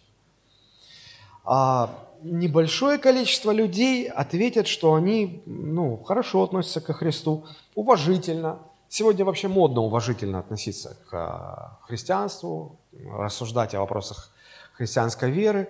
[1.43, 1.89] а
[2.21, 7.45] небольшое количество людей ответят, что они ну, хорошо относятся к Христу,
[7.75, 8.59] уважительно.
[8.87, 12.77] Сегодня вообще модно уважительно относиться к а, христианству,
[13.11, 14.29] рассуждать о вопросах
[14.73, 15.67] христианской веры.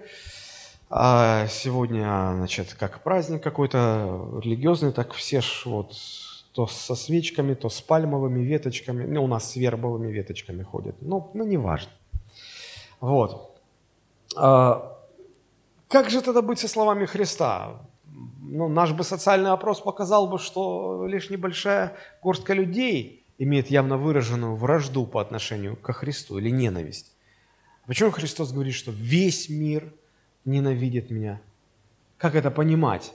[0.95, 5.95] А сегодня, значит, как праздник какой-то религиозный, так все ж вот
[6.51, 9.03] то со свечками, то с пальмовыми веточками.
[9.03, 10.95] Ну, у нас с вербовыми веточками ходят.
[11.01, 11.91] Ну, ну неважно.
[12.99, 13.60] Вот.
[14.36, 14.99] А,
[15.88, 17.82] как же тогда быть со словами Христа?
[18.43, 24.56] Ну, наш бы социальный опрос показал бы, что лишь небольшая горстка людей имеет явно выраженную
[24.56, 27.15] вражду по отношению ко Христу или ненависть.
[27.88, 29.91] Почему Христос говорит, что весь мир
[30.45, 31.41] ненавидит меня?
[32.17, 33.13] Как это понимать?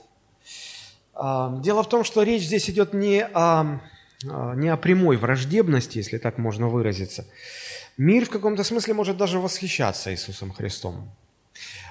[1.15, 3.81] Дело в том, что речь здесь идет не о,
[4.27, 7.25] а, не о прямой враждебности, если так можно выразиться.
[7.97, 11.09] Мир в каком-то смысле может даже восхищаться Иисусом Христом.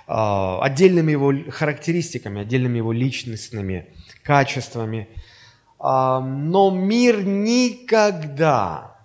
[0.06, 3.86] А, отдельными его характеристиками, отдельными его личностными
[4.22, 5.08] качествами.
[5.78, 8.96] А, но мир никогда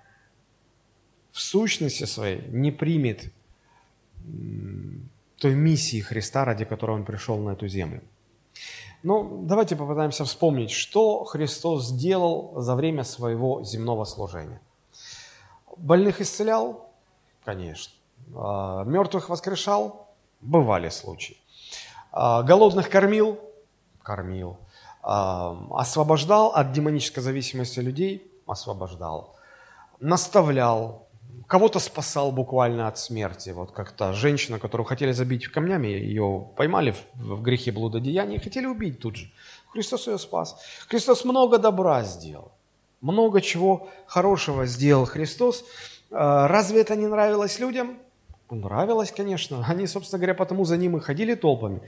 [1.33, 3.25] в сущности своей не примет
[5.43, 8.01] той миссии Христа, ради которой Он пришел на эту землю.
[9.03, 14.61] Ну, давайте попытаемся вспомнить, что Христос сделал за время своего земного служения.
[15.75, 16.89] Больных исцелял?
[17.43, 17.93] Конечно.
[18.33, 20.07] А, Мертвых воскрешал?
[20.39, 21.35] Бывали случаи.
[22.13, 23.37] А, голодных кормил?
[24.01, 24.55] Кормил.
[25.01, 28.31] А, освобождал от демонической зависимости людей?
[28.47, 29.35] Освобождал.
[29.99, 31.05] Наставлял.
[31.47, 33.51] Кого-то спасал буквально от смерти.
[33.51, 38.99] Вот как-то женщина, которую хотели забить камнями, ее поймали в грехе блудодеяния и хотели убить
[38.99, 39.31] тут же.
[39.71, 40.57] Христос ее спас.
[40.87, 42.51] Христос много добра сделал.
[43.01, 45.65] Много чего хорошего сделал Христос.
[46.11, 47.97] А, разве это не нравилось людям?
[48.49, 49.65] Нравилось, конечно.
[49.67, 51.81] Они, собственно говоря, потому за ним и ходили толпами,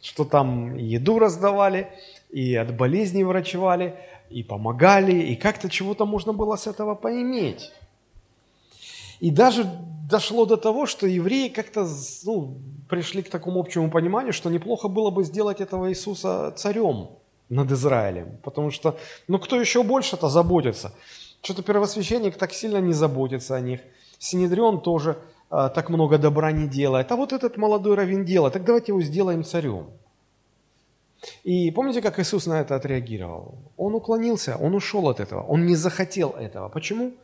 [0.00, 1.88] что там еду раздавали,
[2.30, 3.94] и от болезней врачевали,
[4.30, 7.72] и помогали, и как-то чего-то можно было с этого поиметь.
[9.24, 9.64] И даже
[10.06, 11.88] дошло до того, что евреи как-то
[12.24, 12.58] ну,
[12.90, 17.08] пришли к такому общему пониманию, что неплохо было бы сделать этого Иисуса царем
[17.48, 18.36] над Израилем.
[18.42, 20.92] Потому что, ну кто еще больше-то заботится?
[21.42, 23.80] Что-то первосвященник так сильно не заботится о них.
[24.18, 25.16] Синедрион тоже
[25.48, 29.00] а, так много добра не делает, а вот этот молодой раввин делает, так давайте его
[29.00, 29.86] сделаем царем.
[31.44, 33.54] И помните, как Иисус на это отреагировал?
[33.78, 36.68] Он уклонился, он ушел от этого, он не захотел этого.
[36.68, 37.14] Почему?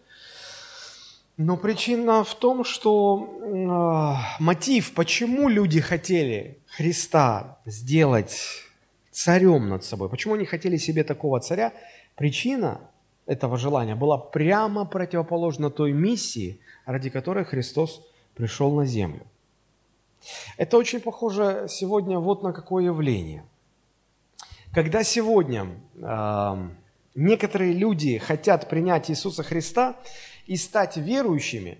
[1.42, 8.36] Но причина в том, что э, мотив, почему люди хотели Христа сделать
[9.10, 11.72] царем над собой, почему они хотели себе такого царя,
[12.14, 12.82] причина
[13.24, 18.02] этого желания была прямо противоположна той миссии, ради которой Христос
[18.34, 19.26] пришел на землю.
[20.58, 23.44] Это очень похоже сегодня вот на какое явление.
[24.74, 26.68] Когда сегодня э,
[27.14, 29.96] некоторые люди хотят принять Иисуса Христа
[30.46, 31.78] и стать верующими,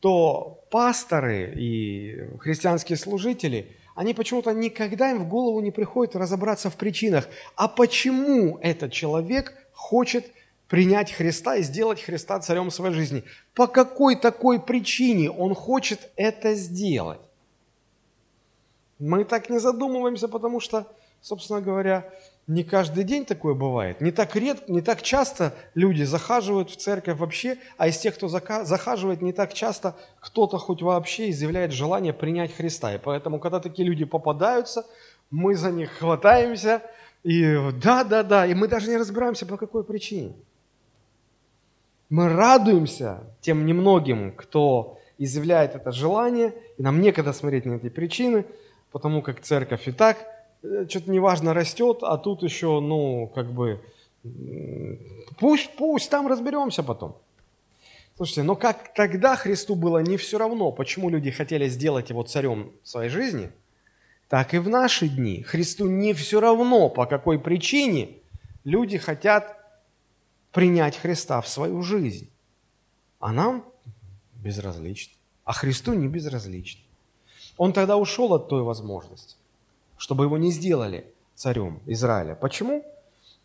[0.00, 6.76] то пасторы и христианские служители, они почему-то никогда им в голову не приходит разобраться в
[6.76, 10.26] причинах, а почему этот человек хочет
[10.68, 13.24] принять Христа и сделать Христа царем своей жизни.
[13.54, 17.20] По какой такой причине он хочет это сделать?
[18.98, 20.86] Мы так не задумываемся, потому что,
[21.20, 22.10] собственно говоря,
[22.46, 24.00] не каждый день такое бывает.
[24.00, 28.28] Не так редко, не так часто люди захаживают в церковь вообще, а из тех, кто
[28.28, 32.94] захаживает, не так часто кто-то хоть вообще изъявляет желание принять Христа.
[32.94, 34.84] И поэтому, когда такие люди попадаются,
[35.30, 36.82] мы за них хватаемся,
[37.22, 40.34] и да, да, да, и мы даже не разбираемся, по какой причине.
[42.10, 48.44] Мы радуемся тем немногим, кто изъявляет это желание, и нам некогда смотреть на эти причины,
[48.92, 50.33] потому как церковь и так
[50.88, 53.80] что-то неважно растет, а тут еще, ну, как бы,
[55.38, 57.16] пусть, пусть, там разберемся потом.
[58.16, 62.72] Слушайте, но как тогда Христу было не все равно, почему люди хотели сделать его царем
[62.82, 63.50] своей жизни,
[64.28, 65.42] так и в наши дни.
[65.42, 68.10] Христу не все равно, по какой причине
[68.62, 69.56] люди хотят
[70.52, 72.30] принять Христа в свою жизнь.
[73.18, 73.64] А нам
[74.34, 75.14] безразлично.
[75.44, 76.80] А Христу не безразлично.
[77.56, 79.36] Он тогда ушел от той возможности,
[79.96, 82.34] чтобы его не сделали царем Израиля.
[82.34, 82.84] Почему?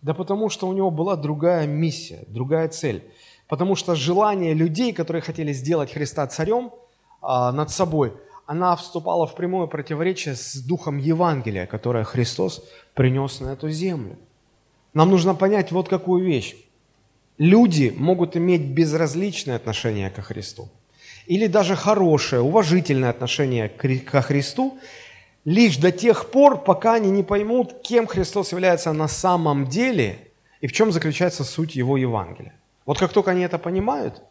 [0.01, 3.03] Да потому что у него была другая миссия, другая цель–
[3.49, 6.71] Потому что желание людей, которые хотели сделать Христа царем
[7.19, 8.13] а, над собой,
[8.45, 14.17] она вступала в прямое противоречие с духом Евангелия, которое Христос принес на эту землю.
[14.93, 16.55] Нам нужно понять вот какую вещь.
[17.39, 20.69] Люди могут иметь безразличное отношение ко Христу
[21.25, 24.79] или даже хорошее, уважительное отношение ко Христу,
[25.49, 30.27] лишь до тех пор, пока они не поймут, кем Христос является на самом деле
[30.61, 32.53] и в чем заключается суть Его Евангелия.
[32.85, 34.21] Вот как только они это понимают,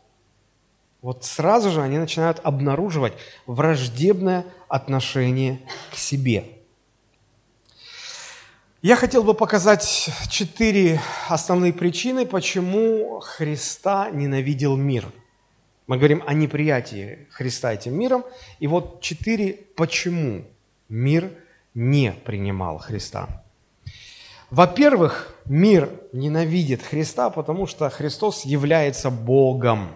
[1.03, 3.15] вот сразу же они начинают обнаруживать
[3.47, 5.59] враждебное отношение
[5.91, 6.45] к себе.
[8.81, 15.07] Я хотел бы показать четыре основные причины, почему Христа ненавидел мир.
[15.89, 18.25] Мы говорим о неприятии Христа этим миром.
[18.61, 20.45] И вот четыре, почему
[20.89, 21.33] мир
[21.75, 23.43] не принимал Христа.
[24.51, 29.91] Во-первых, мир ненавидит Христа, потому что Христос является Богом.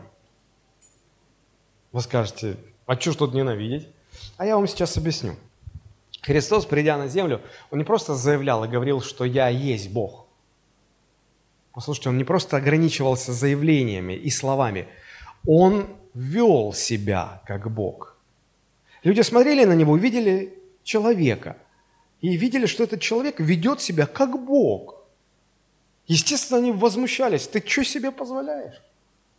[1.93, 3.89] Вы скажете, а что тут ненавидеть?
[4.37, 5.37] А я вам сейчас объясню.
[6.21, 10.27] Христос, придя на землю, Он не просто заявлял и говорил, что «я есть Бог».
[11.73, 14.87] Послушайте, Он не просто ограничивался заявлениями и словами.
[15.47, 18.17] Он вел себя как Бог.
[19.03, 21.57] Люди смотрели на Него, увидели человека–
[22.23, 24.95] и видели, что этот человек ведет себя как Бог.
[26.07, 27.49] Естественно, они возмущались.
[27.49, 28.81] Ты что себе позволяешь?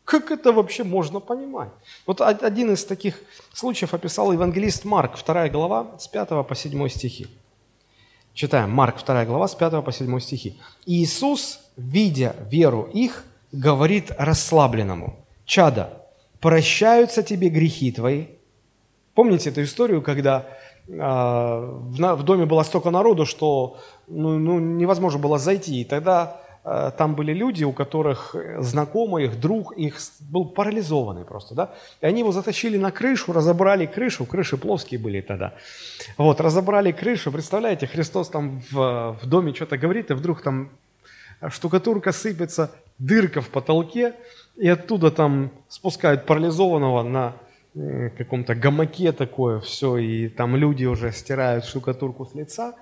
[0.03, 1.69] Как это вообще можно понимать?
[2.05, 3.21] Вот один из таких
[3.53, 7.27] случаев описал евангелист Марк, 2 глава, с 5 по 7 стихи.
[8.33, 10.59] Читаем, Марк, 2 глава, с 5 по 7 стихи.
[10.85, 16.01] «Иисус, видя веру их, говорит расслабленному, «Чада,
[16.41, 18.25] прощаются тебе грехи твои».
[19.13, 20.47] Помните эту историю, когда
[20.89, 25.81] а, в доме было столько народу, что ну, ну, невозможно было зайти.
[25.81, 31.55] И тогда а, там были люди, у которых знакомый их, друг их был парализованный просто,
[31.55, 35.53] да, и они его затащили на крышу, разобрали крышу, крыши плоские были тогда,
[36.17, 40.69] вот, разобрали крышу, представляете, Христос там в, в доме что-то говорит, и вдруг там
[41.49, 44.13] штукатурка сыпется, дырка в потолке,
[44.55, 47.42] и оттуда там спускают парализованного на Э,
[48.17, 52.75] каком-то гамаке такое все, и там люди уже стирают штукатурку с лица.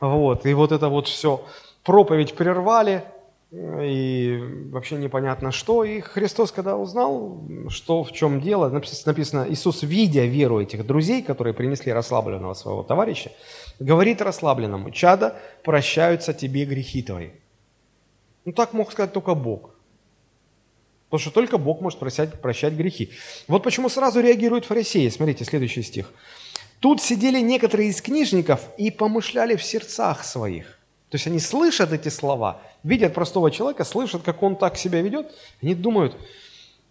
[0.00, 1.44] Вот, и вот это вот все,
[1.82, 3.04] проповедь прервали,
[3.50, 5.84] э, и вообще непонятно что.
[5.84, 11.54] И Христос, когда узнал, что в чем дело, написано, Иисус, видя веру этих друзей, которые
[11.54, 13.30] принесли расслабленного своего товарища,
[13.78, 17.30] говорит расслабленному, «Чада, прощаются тебе грехи твои».
[18.44, 19.73] Ну так мог сказать только Бог.
[21.14, 23.12] Потому что только Бог может прощать, прощать грехи.
[23.46, 25.08] Вот почему сразу реагируют фарисеи.
[25.10, 26.12] Смотрите, следующий стих.
[26.80, 30.76] Тут сидели некоторые из книжников и помышляли в сердцах своих.
[31.10, 35.32] То есть они слышат эти слова, видят простого человека, слышат, как он так себя ведет.
[35.62, 36.16] Они думают,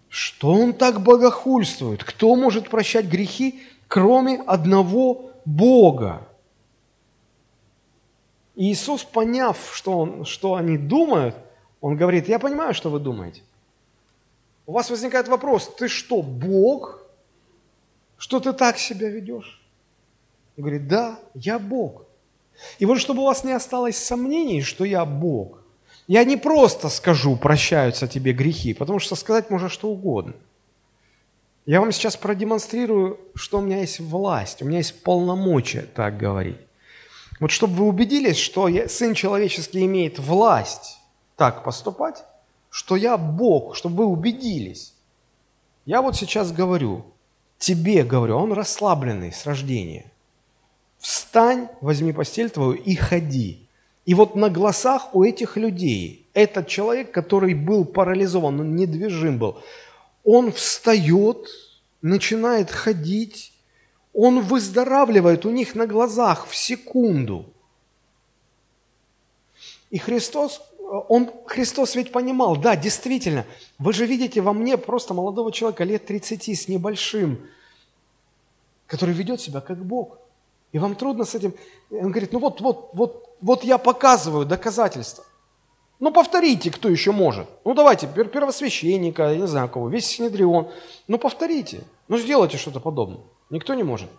[0.07, 2.01] что он так богохульствует?
[2.05, 3.59] Кто может прощать грехи,
[3.89, 6.29] кроме одного Бога?
[8.55, 11.35] Иисус, поняв, что, он, что они думают,
[11.81, 13.41] Он говорит, я понимаю, что вы думаете.
[14.65, 17.01] У вас возникает вопрос, ты что, Бог?
[18.17, 19.61] Что ты так себя ведешь?
[20.57, 22.03] Он говорит, да, я Бог.
[22.79, 25.59] И вот чтобы у вас не осталось сомнений, что я Бог,
[26.07, 30.33] я не просто скажу, прощаются тебе грехи, потому что сказать можно что угодно.
[31.65, 36.57] Я вам сейчас продемонстрирую, что у меня есть власть, у меня есть полномочия так говорить.
[37.39, 40.99] Вот чтобы вы убедились, что Сын Человеческий имеет власть
[41.35, 42.23] так поступать,
[42.73, 44.95] что я Бог, чтобы вы убедились.
[45.85, 47.05] Я вот сейчас говорю,
[47.59, 50.11] тебе говорю, он расслабленный с рождения.
[50.97, 53.69] Встань, возьми постель твою и ходи.
[54.05, 59.61] И вот на глазах у этих людей этот человек, который был парализован, он недвижим был,
[60.23, 61.49] он встает,
[62.01, 63.53] начинает ходить,
[64.13, 67.53] он выздоравливает у них на глазах в секунду.
[69.91, 70.59] И Христос
[70.99, 73.45] он, Христос ведь понимал, да, действительно,
[73.79, 77.39] вы же видите во мне просто молодого человека лет 30 с небольшим,
[78.85, 80.19] который ведет себя как Бог.
[80.71, 81.53] И вам трудно с этим.
[81.89, 85.23] Он говорит, ну вот, вот, вот, вот я показываю доказательства.
[85.99, 87.47] Ну, повторите, кто еще может.
[87.65, 90.69] Ну, давайте, первосвященника, я не знаю кого, весь Синедрион.
[91.07, 91.83] Ну, повторите.
[92.07, 93.21] Ну, сделайте что-то подобное.
[93.49, 94.09] Никто не может.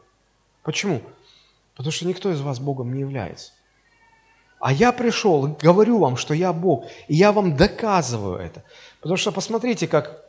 [0.63, 1.03] Почему?
[1.77, 3.53] Потому что никто из вас Богом не является.
[4.65, 8.63] А я пришел, говорю вам, что я Бог, и я вам доказываю это.
[9.03, 10.25] Потому что посмотрите, как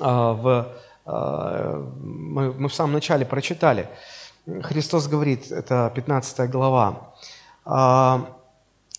[0.00, 0.74] а, в,
[1.06, 3.88] а, мы, в самом начале прочитали,
[4.62, 7.14] Христос говорит, это 15 глава,
[7.64, 8.34] а,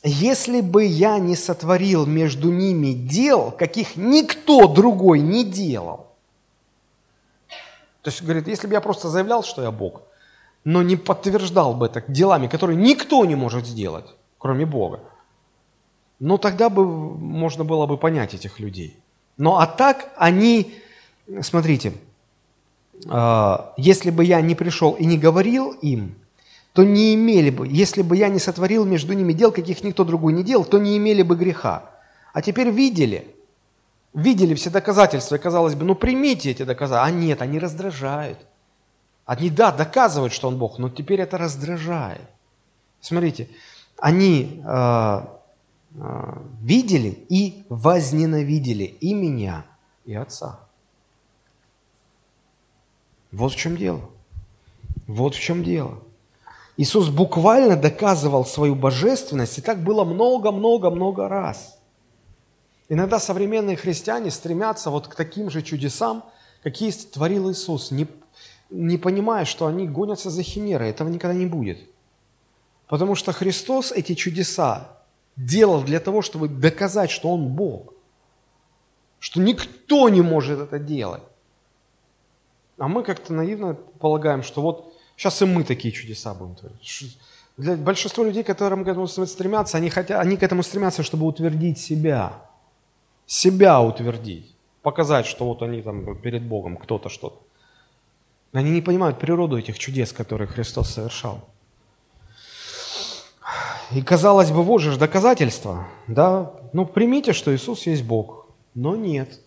[0.04, 6.08] «Если бы я не сотворил между ними дел, каких никто другой не делал».
[8.04, 10.04] То есть, говорит, если бы я просто заявлял, что я Бог,
[10.64, 14.06] но не подтверждал бы это делами, которые никто не может сделать,
[14.42, 15.00] кроме Бога,
[16.20, 18.98] но тогда бы можно было бы понять этих людей.
[19.38, 20.74] Но а так они,
[21.42, 21.94] смотрите,
[23.08, 26.16] а, если бы я не пришел и не говорил им,
[26.74, 30.34] то не имели бы, если бы я не сотворил между ними дел, каких никто другой
[30.34, 31.92] не делал, то не имели бы греха.
[32.34, 33.36] А теперь видели,
[34.14, 37.06] видели все доказательства, и казалось бы, ну примите эти доказательства.
[37.06, 38.40] А нет, они раздражают.
[39.26, 42.22] Они, да, доказывают, что он Бог, но теперь это раздражает.
[43.02, 43.50] Смотрите,
[44.02, 45.22] они э,
[45.96, 49.64] э, видели и возненавидели и меня,
[50.06, 50.60] и Отца.
[53.32, 54.02] Вот в чем дело.
[55.08, 56.00] Вот в чем дело.
[56.78, 61.78] Иисус буквально доказывал свою божественность, и так было много-много-много раз.
[62.90, 66.24] Иногда современные христиане стремятся вот к таким же чудесам,
[66.64, 68.08] какие творил Иисус, не,
[68.72, 70.90] не понимая, что они гонятся за химерой.
[70.90, 71.91] Этого никогда не будет.
[72.92, 74.98] Потому что Христос эти чудеса
[75.38, 77.94] делал для того, чтобы доказать, что Он Бог.
[79.20, 81.24] Что никто не может это делать.
[82.78, 87.18] А мы как-то наивно полагаем, что вот сейчас и мы такие чудеса будем творить.
[87.56, 91.80] Для большинства людей, которым к этому стремятся, они, хотят, они к этому стремятся, чтобы утвердить
[91.80, 92.42] себя.
[93.26, 94.54] Себя утвердить.
[94.82, 97.40] Показать, что вот они там перед Богом, кто-то что-то.
[98.52, 101.51] Они не понимают природу этих чудес, которые Христос совершал.
[103.94, 106.54] И казалось бы, вот же доказательство, да?
[106.74, 108.48] Ну, примите, что Иисус есть Бог.
[108.74, 109.40] Но нет.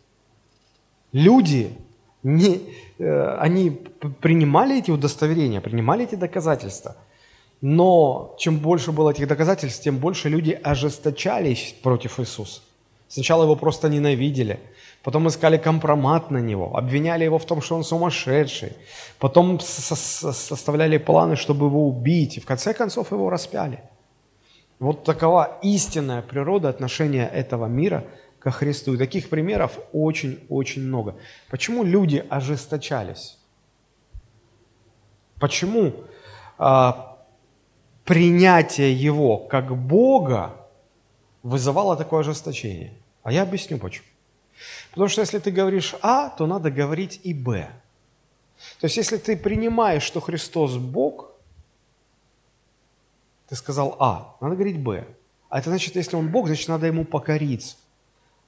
[1.12, 1.70] Люди
[2.22, 2.60] не,
[2.98, 3.70] э, они
[4.20, 6.96] принимали эти удостоверения, принимали эти доказательства.
[7.62, 12.60] Но чем больше было этих доказательств, тем больше люди ожесточались против Иисуса.
[13.08, 14.58] Сначала его просто ненавидели,
[15.02, 18.72] потом искали компромат на него, обвиняли его в том, что он сумасшедший,
[19.18, 23.78] потом составляли планы, чтобы его убить, и в конце концов его распяли.
[24.78, 28.04] Вот такова истинная природа отношения этого мира–
[28.44, 28.92] ко Христу.
[28.94, 31.16] И таких примеров очень-очень много.
[31.48, 33.38] Почему люди ожесточались?
[35.40, 35.94] Почему
[36.58, 37.16] а,
[38.04, 40.54] принятие Его как Бога
[41.42, 42.92] вызывало такое ожесточение?
[43.22, 44.06] А я объясню почему.
[44.90, 47.70] Потому что если ты говоришь А, то надо говорить и Б.
[48.78, 51.30] То есть если ты принимаешь, что Христос Бог,
[53.48, 55.06] ты сказал А, надо говорить Б.
[55.48, 57.76] А это значит, если Он Бог, значит, надо Ему покориться.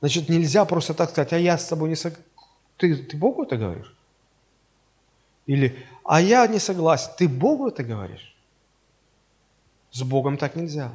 [0.00, 2.24] Значит, нельзя просто так сказать, а я с тобой не согласен.
[2.76, 3.94] Ты, ты Богу это говоришь?
[5.46, 7.10] Или, а я не согласен.
[7.16, 8.34] Ты Богу это говоришь?
[9.90, 10.92] С Богом так нельзя.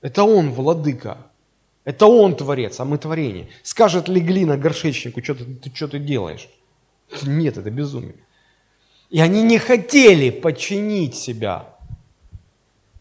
[0.00, 1.18] Это Он владыка.
[1.84, 3.48] Это Он творец, а мы творение.
[3.62, 6.48] Скажет ли глина горшечнику, что ты, ты, что ты делаешь?
[7.22, 8.16] Нет, это безумие.
[9.10, 11.71] И они не хотели подчинить себя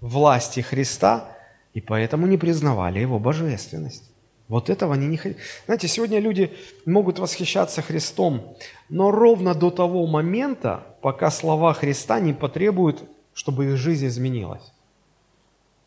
[0.02, 1.38] власти Христа,
[1.74, 4.12] и поэтому не признавали Его божественность.
[4.48, 5.38] Вот этого они не хотят.
[5.66, 6.52] Знаете, сегодня люди
[6.86, 8.58] могут восхищаться Христом,
[8.90, 13.02] но ровно до того момента, пока слова Христа не потребуют,
[13.34, 14.74] чтобы их жизнь изменилась.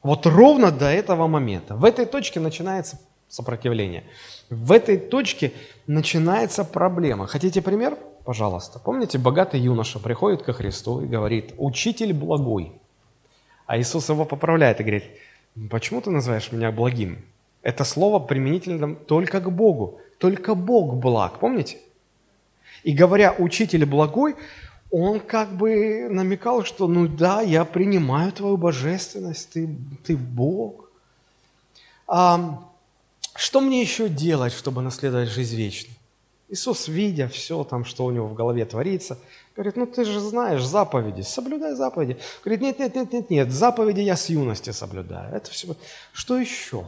[0.02, 1.76] Вот ровно до этого момента.
[1.76, 2.98] В этой точке начинается
[3.28, 4.04] сопротивление.
[4.48, 5.52] В этой точке
[5.86, 7.26] начинается проблема.
[7.26, 7.98] Хотите пример?
[8.24, 8.78] Пожалуйста.
[8.78, 12.72] Помните, богатый юноша приходит ко Христу и говорит, «Учитель благой».
[13.66, 15.04] А Иисус его поправляет и говорит,
[15.70, 17.24] «Почему ты называешь меня благим?»
[17.62, 20.00] Это слово применительно только к Богу.
[20.18, 21.78] Только Бог благ, помните?
[22.82, 24.36] И говоря «учитель благой»,
[24.90, 29.68] он как бы намекал, что ну да, я принимаю твою божественность, ты,
[30.04, 30.88] ты Бог.
[32.06, 32.62] А,
[33.34, 35.96] что мне еще делать, чтобы наследовать жизнь вечную?
[36.48, 39.18] Иисус, видя все там, что у него в голове творится,
[39.54, 42.18] говорит, ну ты же знаешь заповеди, соблюдай заповеди.
[42.44, 45.34] Говорит, нет, нет, нет, нет, нет, заповеди я с юности соблюдаю.
[45.34, 45.76] Это все.
[46.12, 46.86] Что еще?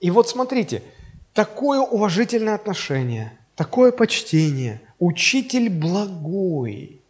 [0.00, 0.82] И вот смотрите,
[1.34, 7.02] такое уважительное отношение, такое почтение, учитель благой.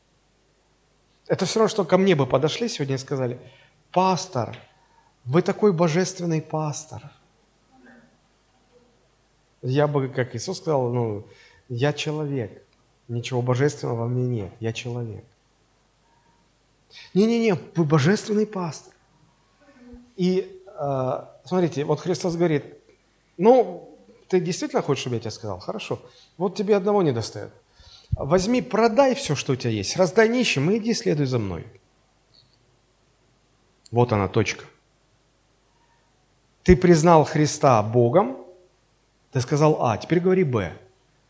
[1.26, 3.38] Это все равно, что ко мне бы подошли сегодня и сказали,
[3.92, 4.56] пастор,
[5.24, 7.02] вы такой божественный пастор.
[9.60, 11.26] Я бы, как Иисус сказал, ну,
[11.68, 12.64] я человек.
[13.08, 14.52] Ничего божественного во мне нет.
[14.60, 15.24] Я человек.
[17.14, 18.92] Не-не-не, вы божественный пастор.
[20.16, 22.64] И э, смотрите, вот Христос говорит,
[23.36, 23.98] ну,
[24.28, 25.58] ты действительно хочешь, чтобы я тебе сказал?
[25.58, 26.00] Хорошо.
[26.36, 27.52] Вот тебе одного не достает.
[28.10, 31.66] Возьми, продай все, что у тебя есть, раздай нищим и иди следуй за мной.
[33.90, 34.64] Вот она, точка.
[36.62, 38.36] Ты признал Христа Богом,
[39.32, 40.76] ты сказал А, теперь говори Б.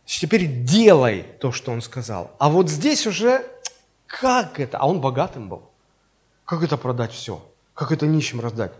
[0.08, 2.30] Теперь делай то, что он сказал.
[2.38, 3.44] А вот здесь уже,
[4.06, 4.78] как это?
[4.78, 5.62] А он богатым был.
[6.46, 7.44] Как это продать все?
[7.74, 8.72] Как это нищим раздать?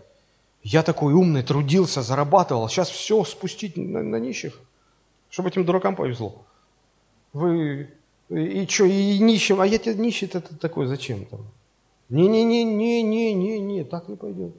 [0.63, 4.59] Я такой умный, трудился, зарабатывал, сейчас все спустить на, на нищих,
[5.29, 6.45] чтобы этим дуракам повезло.
[7.31, 7.91] Вы
[8.29, 11.45] и что, и нищим, а я тебе нищий это такой, зачем там?
[12.09, 14.55] Не-не-не-не-не-не-не, так не пойдет.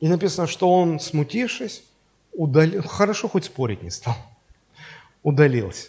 [0.00, 1.82] И написано, что он, смутившись,
[2.34, 4.16] удалил, хорошо хоть спорить не стал,
[5.26, 5.88] удалился.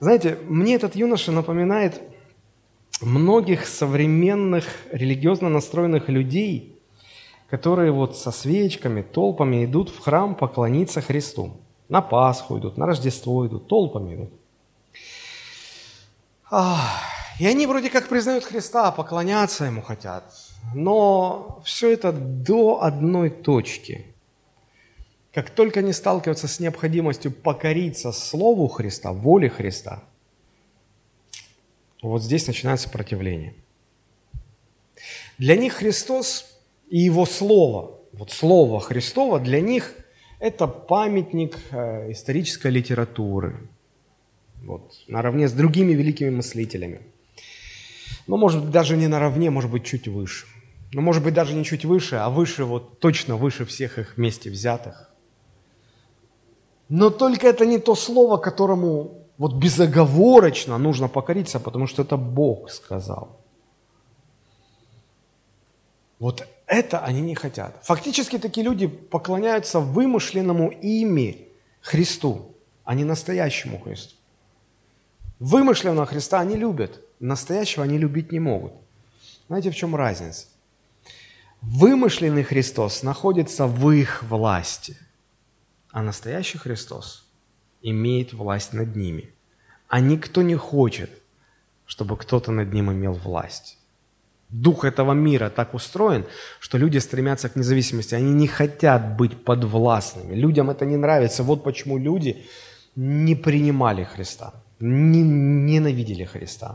[0.00, 2.02] Знаете, мне этот юноша напоминает
[3.00, 6.76] многих современных религиозно настроенных людей,
[7.48, 11.60] которые вот со свечками, толпами идут в храм поклониться Христу.
[11.88, 14.30] На Пасху идут, на Рождество идут, толпами идут.
[17.38, 20.24] И они вроде как признают Христа, поклоняться Ему хотят.
[20.74, 24.13] Но все это до одной точки.
[25.34, 30.04] Как только они сталкиваются с необходимостью покориться Слову Христа, воле Христа,
[32.00, 33.54] вот здесь начинается сопротивление.
[35.36, 36.56] Для них Христос
[36.88, 39.96] и Его Слово, вот Слово Христово, для них
[40.38, 43.68] это памятник э, исторической литературы,
[44.62, 47.00] вот, наравне с другими великими мыслителями.
[48.28, 50.46] Но, может быть, даже не наравне, может быть, чуть выше.
[50.92, 54.48] Но, может быть, даже не чуть выше, а выше, вот точно выше всех их вместе
[54.48, 55.10] взятых.
[56.96, 62.70] Но только это не то слово, которому вот безоговорочно нужно покориться, потому что это Бог
[62.70, 63.40] сказал.
[66.20, 67.80] Вот это они не хотят.
[67.82, 71.48] Фактически такие люди поклоняются вымышленному ими
[71.80, 74.14] Христу, а не настоящему Христу.
[75.40, 78.72] Вымышленного Христа они любят, настоящего они любить не могут.
[79.48, 80.46] Знаете, в чем разница?
[81.60, 84.96] Вымышленный Христос находится в их власти,
[85.94, 87.24] а настоящий Христос
[87.80, 89.30] имеет власть над ними.
[89.88, 91.10] А никто не хочет,
[91.86, 93.78] чтобы кто-то над ним имел власть.
[94.48, 96.24] Дух этого мира так устроен,
[96.58, 98.16] что люди стремятся к независимости.
[98.16, 100.34] Они не хотят быть подвластными.
[100.34, 101.44] Людям это не нравится.
[101.44, 102.44] Вот почему люди
[102.96, 106.74] не принимали Христа, не, ненавидели Христа.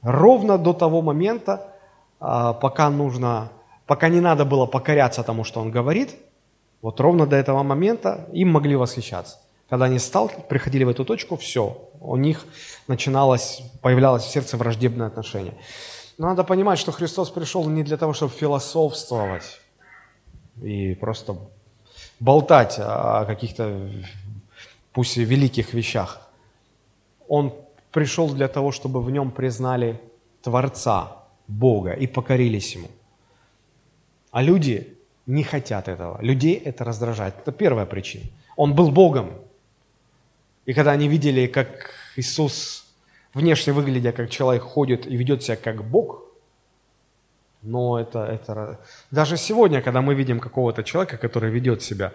[0.00, 1.74] Ровно до того момента,
[2.20, 3.50] а, пока нужно,
[3.86, 6.16] пока не надо было покоряться тому, что Он говорит,
[6.82, 9.38] вот ровно до этого момента им могли восхищаться.
[9.68, 12.46] Когда они сталкивались, приходили в эту точку, все, у них
[12.86, 15.54] начиналось, появлялось в сердце враждебное отношение.
[16.18, 19.60] Но надо понимать, что Христос пришел не для того, чтобы философствовать
[20.62, 21.36] и просто
[22.20, 23.90] болтать о каких-то,
[24.92, 26.20] пусть и великих вещах.
[27.28, 27.52] Он
[27.90, 30.00] пришел для того, чтобы в нем признали
[30.42, 32.88] Творца, Бога и покорились Ему.
[34.30, 34.95] А люди
[35.26, 36.18] не хотят этого.
[36.22, 37.34] Людей это раздражает.
[37.38, 38.24] Это первая причина.
[38.56, 39.32] Он был Богом,
[40.66, 42.86] и когда они видели, как Иисус,
[43.34, 46.24] внешне выглядя как человек, ходит и ведет себя как Бог,
[47.62, 48.80] но это, это...
[49.10, 52.12] Даже сегодня, когда мы видим какого-то человека, который ведет себя,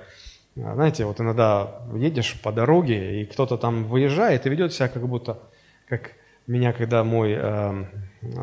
[0.56, 5.40] знаете, вот иногда едешь по дороге, и кто-то там выезжает и ведет себя как будто,
[5.88, 6.12] как
[6.48, 7.86] меня, когда мой, э,
[8.22, 8.36] э,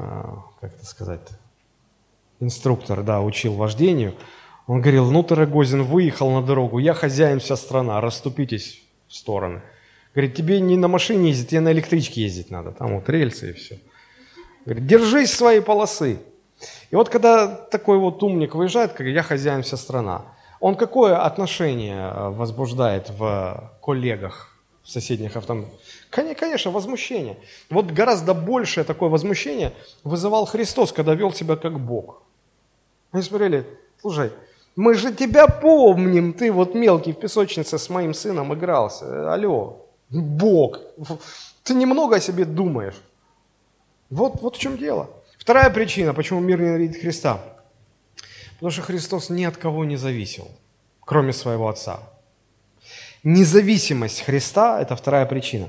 [0.61, 1.29] как это сказать,
[2.41, 4.15] инструктор, да, учил вождению,
[4.69, 9.63] он говорил, ну ты, Рогозин, выехал на дорогу, я хозяин, вся страна, расступитесь в стороны.
[10.15, 12.73] Говорит, тебе не на машине ездить, тебе на электричке ездить надо.
[12.73, 13.79] Там вот рельсы и все.
[14.67, 16.19] Говорит, держись своей полосы.
[16.91, 20.27] И вот когда такой вот умник выезжает, как я хозяин вся страна,
[20.61, 25.73] он какое отношение э, возбуждает в коллегах, в соседних автомобилях?
[26.11, 27.39] Конечно, возмущение.
[27.71, 29.73] Вот гораздо большее такое возмущение
[30.05, 32.23] вызывал Христос, когда вел себя как Бог.
[33.13, 33.65] Они смотрели,
[34.01, 34.31] слушай,
[34.79, 39.33] мы же тебя помним, ты вот мелкий в песочнице с моим сыном игрался.
[39.33, 40.79] Алло, Бог.
[41.65, 42.95] Ты немного о себе думаешь.
[44.09, 45.11] Вот, вот в чем дело.
[45.37, 47.41] Вторая причина, почему мир ненавидит Христа.
[48.53, 50.49] Потому что Христос ни от кого не зависел,
[51.01, 51.99] кроме своего Отца.
[53.25, 55.69] Независимость Христа– это вторая причина.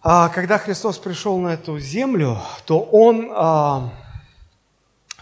[0.00, 3.92] А когда Христос пришел на эту землю, то Он а,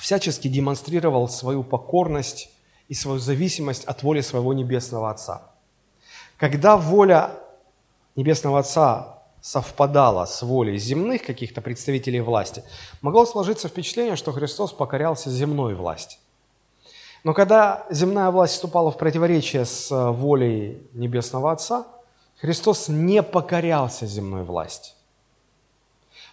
[0.02, 2.50] всячески демонстрировал свою покорность
[2.88, 5.52] и свою зависимость от воли своего Небесного Отца.
[6.38, 7.30] Когда воля
[8.16, 12.64] Небесного Отца совпадала с волей земных каких-то представителей власти,
[13.00, 16.18] могло сложиться впечатление, что Христос покорялся земной власти.
[17.22, 21.86] Но когда земная власть вступала в противоречие с э, волей Небесного Отца,
[22.40, 24.94] Христос не покорялся земной власти.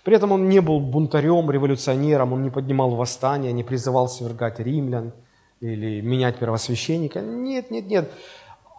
[0.03, 5.11] При этом он не был бунтарем, революционером, он не поднимал восстания, не призывал свергать римлян
[5.59, 7.21] или менять первосвященника.
[7.21, 8.11] Нет, нет, нет.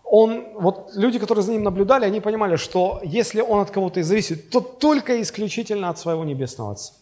[0.05, 4.03] Он, вот люди, которые за ним наблюдали, они понимали, что если он от кого-то и
[4.03, 6.95] зависит, то только исключительно от своего Небесного Отца.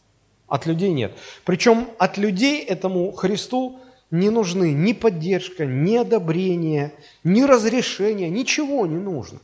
[0.46, 1.12] От людей нет.
[1.44, 3.78] Причем от людей этому Христу
[4.10, 6.92] не нужны ни поддержка, ни одобрение,
[7.24, 9.38] ни разрешение, ничего не нужно.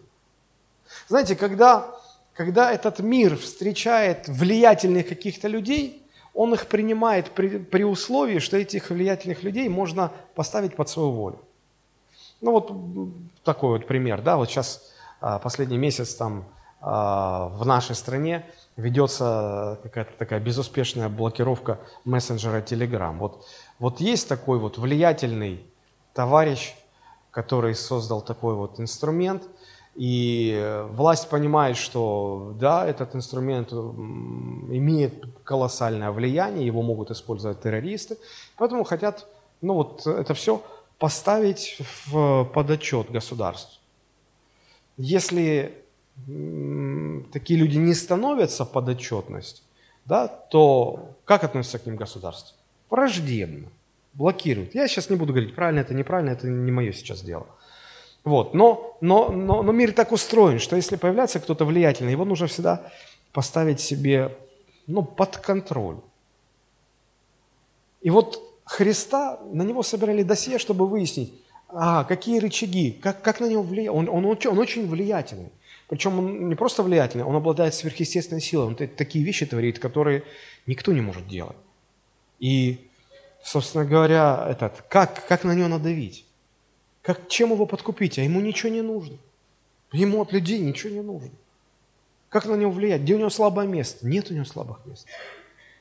[1.08, 1.94] Знаете, когда,
[2.34, 6.02] когда этот мир встречает влиятельных каких-то людей,
[6.34, 11.38] он их принимает при, при условии, что этих влиятельных людей можно поставить под свою волю.
[12.40, 12.72] Ну вот
[13.44, 16.44] такой вот пример, да, вот сейчас а, последний месяц там
[16.80, 18.44] а, в нашей стране
[18.76, 23.16] ведется какая-то такая безуспешная блокировка мессенджера Telegram.
[23.16, 23.46] Вот
[23.78, 25.64] вот есть такой вот влиятельный
[26.12, 26.74] товарищ,
[27.30, 29.44] который создал такой вот инструмент,
[29.94, 38.16] и власть понимает, что да, этот инструмент имеет колоссальное влияние, его могут использовать террористы,
[38.56, 39.26] поэтому хотят,
[39.60, 40.62] ну вот это все
[40.98, 43.80] поставить в подотчет государству.
[44.96, 45.74] Если
[47.32, 49.62] такие люди не становятся под отчетность,
[50.06, 52.56] да, то как относится к ним государство?
[52.94, 53.68] враждебно,
[54.12, 54.74] блокирует.
[54.74, 57.46] Я сейчас не буду говорить, правильно это, неправильно, это не мое сейчас дело.
[58.24, 58.54] Вот.
[58.54, 62.90] Но, но, но, но мир так устроен, что если появляется кто-то влиятельный, его нужно всегда
[63.32, 64.36] поставить себе
[64.86, 65.98] ну, под контроль.
[68.00, 71.32] И вот Христа, на него собирали досье, чтобы выяснить,
[71.68, 73.90] а, какие рычаги, как, как на него влияет.
[73.90, 75.50] Он, он, он, он очень влиятельный.
[75.88, 78.68] Причем он не просто влиятельный, он обладает сверхъестественной силой.
[78.68, 80.22] Он такие вещи творит, которые
[80.66, 81.56] никто не может делать.
[82.38, 82.88] И,
[83.42, 86.24] собственно говоря, этот, как, как на него надавить?
[87.04, 88.18] Как, чем его подкупить?
[88.18, 89.18] А ему ничего не нужно.
[89.92, 91.30] Ему от людей ничего не нужно.
[92.30, 93.02] Как на него влиять?
[93.02, 94.08] Где у него слабое место?
[94.08, 95.06] Нет у него слабых мест.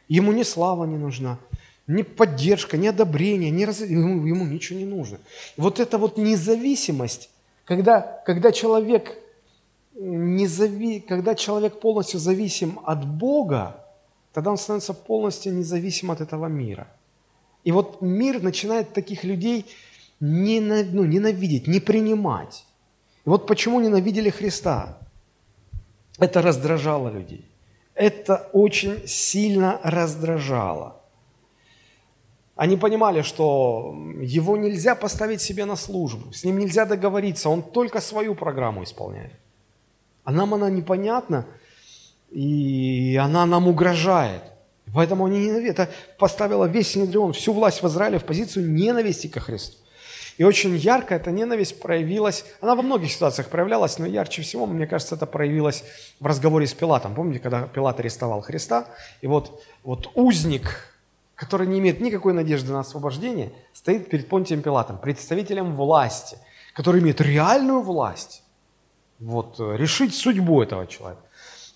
[0.10, 1.40] Ему ни слава не нужна,
[1.88, 3.80] ни поддержка, ни одобрение, ни раз...
[3.80, 5.18] ему, ему ничего не нужно.
[5.56, 7.30] Вот эта вот независимость,
[7.64, 9.18] когда, когда, человек
[9.96, 11.00] не зави...
[11.00, 13.82] когда человек полностью зависим от Бога,
[14.34, 16.88] тогда он становится полностью независим от этого мира.
[17.64, 19.66] И вот мир начинает таких людей
[20.26, 22.66] ну, ненавидеть, не принимать.
[23.26, 24.98] И вот почему ненавидели Христа.
[26.18, 27.46] Это раздражало людей.
[27.94, 31.02] Это очень сильно раздражало.
[32.56, 38.00] Они понимали, что его нельзя поставить себе на службу, с ним нельзя договориться, он только
[38.00, 39.34] свою программу исполняет.
[40.24, 41.46] А нам она непонятна,
[42.32, 44.44] и она нам угрожает.
[44.94, 45.80] Поэтому они ненавидят.
[45.80, 49.83] Это поставило весь Синедрион, всю власть в Израиле в позицию ненависти ко Христу.
[50.38, 54.88] И очень ярко эта ненависть проявилась, она во многих ситуациях проявлялась, но ярче всего, мне
[54.88, 55.84] кажется, это проявилось
[56.20, 57.14] в разговоре с Пилатом.
[57.14, 58.88] Помните, когда Пилат арестовал Христа,
[59.22, 60.98] и вот, вот узник,
[61.36, 66.38] который не имеет никакой надежды на освобождение, стоит перед Понтием Пилатом, представителем власти,
[66.74, 68.44] который имеет реальную власть,
[69.20, 71.22] вот, решить судьбу этого человека.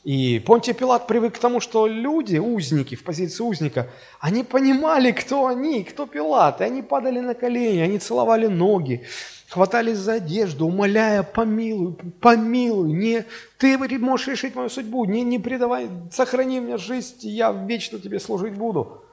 [0.08, 3.90] И Понтий Пилат привык к тому, что люди, узники, в позиции узника,
[4.22, 9.04] они понимали, кто они, кто Пилат, и они падали на колени, они целовали ноги,
[9.50, 13.26] хватались за одежду, умоляя, помилуй, помилуй, не,
[13.58, 18.54] ты можешь решить мою судьбу, не, не предавай, сохрани мне жизнь, я вечно тебе служить
[18.54, 19.04] буду.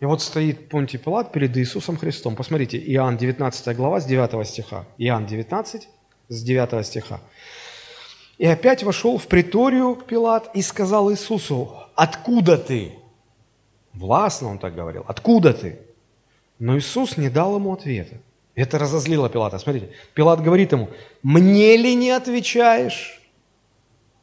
[0.00, 2.36] И вот стоит Понтий Пилат перед Иисусом Христом.
[2.36, 4.86] Посмотрите, Иоанн 19 глава с 9 стиха.
[4.96, 5.88] Иоанн 19
[6.28, 7.20] с 9 стиха.
[8.40, 12.94] И опять вошел в приторию Пилат и сказал Иисусу, откуда ты?
[13.92, 15.78] Властно он так говорил, откуда ты?
[16.58, 18.16] Но Иисус не дал ему ответа.
[18.54, 19.58] Это разозлило Пилата.
[19.58, 20.88] Смотрите, Пилат говорит ему,
[21.22, 23.20] мне ли не отвечаешь?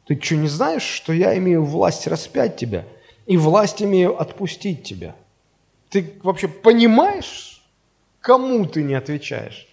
[0.06, 2.86] Ты что, не знаешь, что я имею власть распять тебя
[3.26, 5.14] и власть имею отпустить тебя?
[5.90, 7.64] Ты вообще понимаешь,
[8.20, 9.68] кому ты не отвечаешь?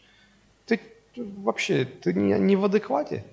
[0.68, 0.80] Ты
[1.16, 3.24] вообще, ты не, не в адеквате?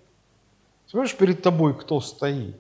[0.93, 2.55] Смотришь, перед тобой кто стоит.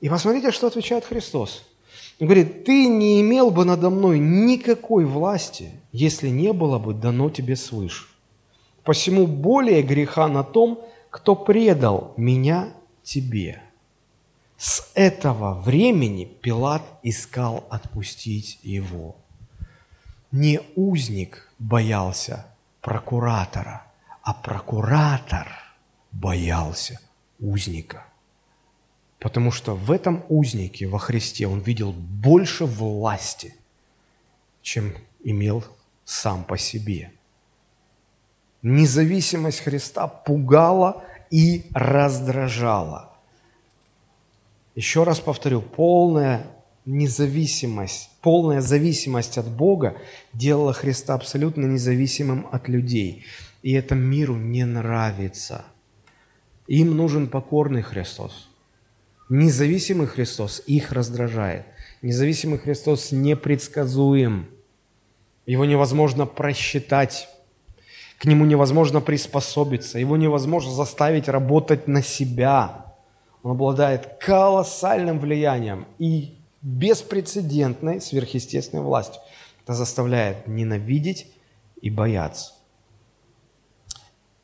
[0.00, 1.62] И посмотрите, что отвечает Христос.
[2.18, 7.28] Он говорит, ты не имел бы надо мной никакой власти, если не было бы дано
[7.28, 8.06] тебе свыше.
[8.82, 12.70] Посему более греха на том, кто предал меня
[13.02, 13.62] тебе.
[14.56, 19.16] С этого времени Пилат искал отпустить его.
[20.32, 22.46] Не узник боялся
[22.80, 23.84] прокуратора,
[24.22, 25.69] а прокуратор
[26.12, 27.00] боялся
[27.38, 28.06] узника.
[29.18, 33.54] Потому что в этом узнике во Христе он видел больше власти,
[34.62, 35.64] чем имел
[36.04, 37.12] сам по себе.
[38.62, 43.10] Независимость Христа пугала и раздражала.
[44.74, 46.46] Еще раз повторю, полная
[46.84, 49.96] независимость, полная зависимость от Бога
[50.32, 53.24] делала Христа абсолютно независимым от людей.
[53.62, 55.64] И это миру не нравится.
[56.70, 58.48] Им нужен покорный Христос.
[59.28, 61.66] Независимый Христос их раздражает.
[62.00, 64.48] Независимый Христос непредсказуем.
[65.46, 67.28] Его невозможно просчитать.
[68.20, 69.98] К нему невозможно приспособиться.
[69.98, 72.94] Его невозможно заставить работать на себя.
[73.42, 79.20] Он обладает колоссальным влиянием и беспрецедентной сверхъестественной властью.
[79.64, 81.26] Это заставляет ненавидеть
[81.82, 82.52] и бояться.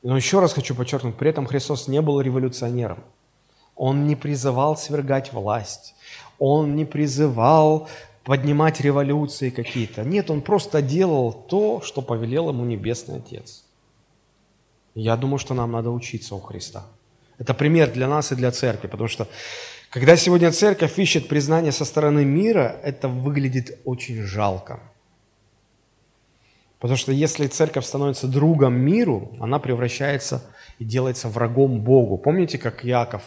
[0.06, 3.02] Но еще раз хочу подчеркнуть, при этом Христос не был революционером.
[3.74, 5.96] Он не призывал свергать власть.
[6.38, 7.88] Он не призывал
[8.22, 10.04] поднимать революции какие-то.
[10.04, 13.64] Нет, он просто делал то, что повелел ему Небесный Отец.
[14.94, 16.84] Я думаю, что нам надо учиться у Христа.
[17.38, 19.26] Это пример для нас и для церкви, потому что
[19.90, 24.78] когда сегодня церковь ищет признание со стороны мира, это выглядит очень жалко.
[26.78, 30.42] Потому что если церковь становится другом миру, она превращается
[30.78, 32.18] и делается врагом Богу.
[32.18, 33.22] Помните, как Яков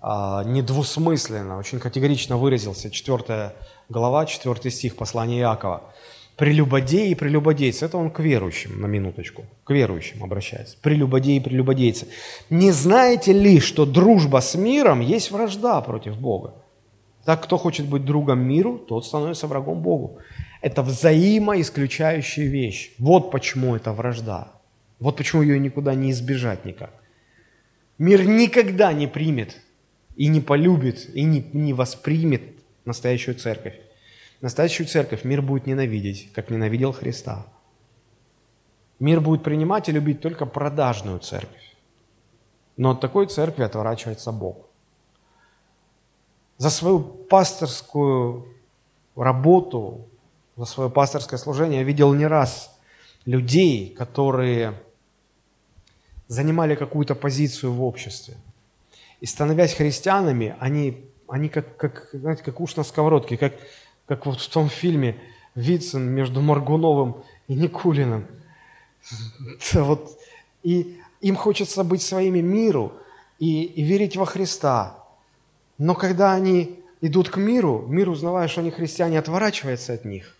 [0.00, 3.52] а, недвусмысленно, очень категорично выразился, 4
[3.88, 5.82] глава, 4 стих послания Якова–
[6.36, 7.86] прелюбодеи и прелюбодейцы.
[7.86, 10.76] Это он к верующим, на минуточку, к верующим обращается.
[10.82, 12.06] Прелюбодеи и прелюбодейцы.
[12.50, 16.54] Не знаете ли, что дружба с миром есть вражда против Бога?
[17.24, 20.18] Так, кто хочет быть другом миру, тот становится врагом Богу.
[20.66, 22.92] Это взаимоисключающая вещь.
[22.98, 24.48] Вот почему это вражда.
[24.98, 26.92] Вот почему ее никуда не избежать никак.
[27.98, 29.56] Мир никогда не примет
[30.16, 32.42] и не полюбит, и не, не воспримет
[32.84, 33.74] настоящую церковь.
[34.40, 37.46] Настоящую церковь мир будет ненавидеть, как ненавидел Христа.
[38.98, 41.76] Мир будет принимать и любить только продажную церковь.
[42.76, 44.66] Но от такой церкви отворачивается Бог.
[46.58, 48.48] За свою пасторскую
[49.14, 50.08] работу,
[50.56, 52.76] за свое пасторское служение я видел не раз
[53.24, 54.74] людей, которые
[56.28, 58.34] занимали какую-то позицию в обществе.
[59.20, 63.54] И становясь христианами, они, они как, как, знаете, как уж на сковородке, как
[64.06, 65.16] как вот в том фильме
[65.54, 68.26] Вицин между Маргуновым и Никулиным.
[69.74, 70.18] Вот.
[70.62, 72.92] И им хочется быть своими миру
[73.38, 75.04] и, и верить во Христа.
[75.78, 80.35] Но когда они идут к миру, мир, узнавая, что они христиане, отворачивается от них.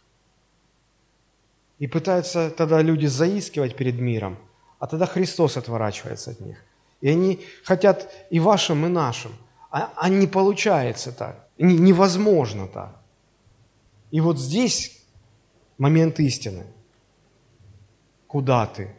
[1.78, 4.38] И пытаются тогда люди заискивать перед миром,
[4.78, 6.58] а тогда Христос отворачивается от них.
[7.00, 9.32] И они хотят и вашим, и нашим.
[9.70, 11.48] А, а не получается так.
[11.58, 12.96] Невозможно так.
[14.10, 15.04] И вот здесь
[15.78, 16.64] момент истины.
[18.26, 18.90] Куда ты?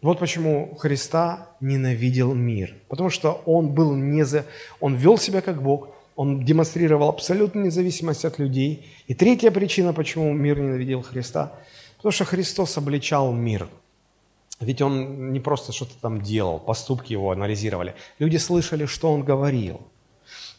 [0.00, 2.76] Вот почему Христа ненавидел мир.
[2.88, 4.46] Потому что он был не за...
[4.80, 5.88] Он вел себя как Бог,
[6.18, 8.86] он демонстрировал абсолютную независимость от людей.
[9.06, 11.52] И третья причина, почему мир ненавидел Христа,
[11.96, 13.68] потому что Христос обличал мир.
[14.60, 17.94] Ведь он не просто что-то там делал, поступки его анализировали.
[18.18, 19.80] Люди слышали, что он говорил–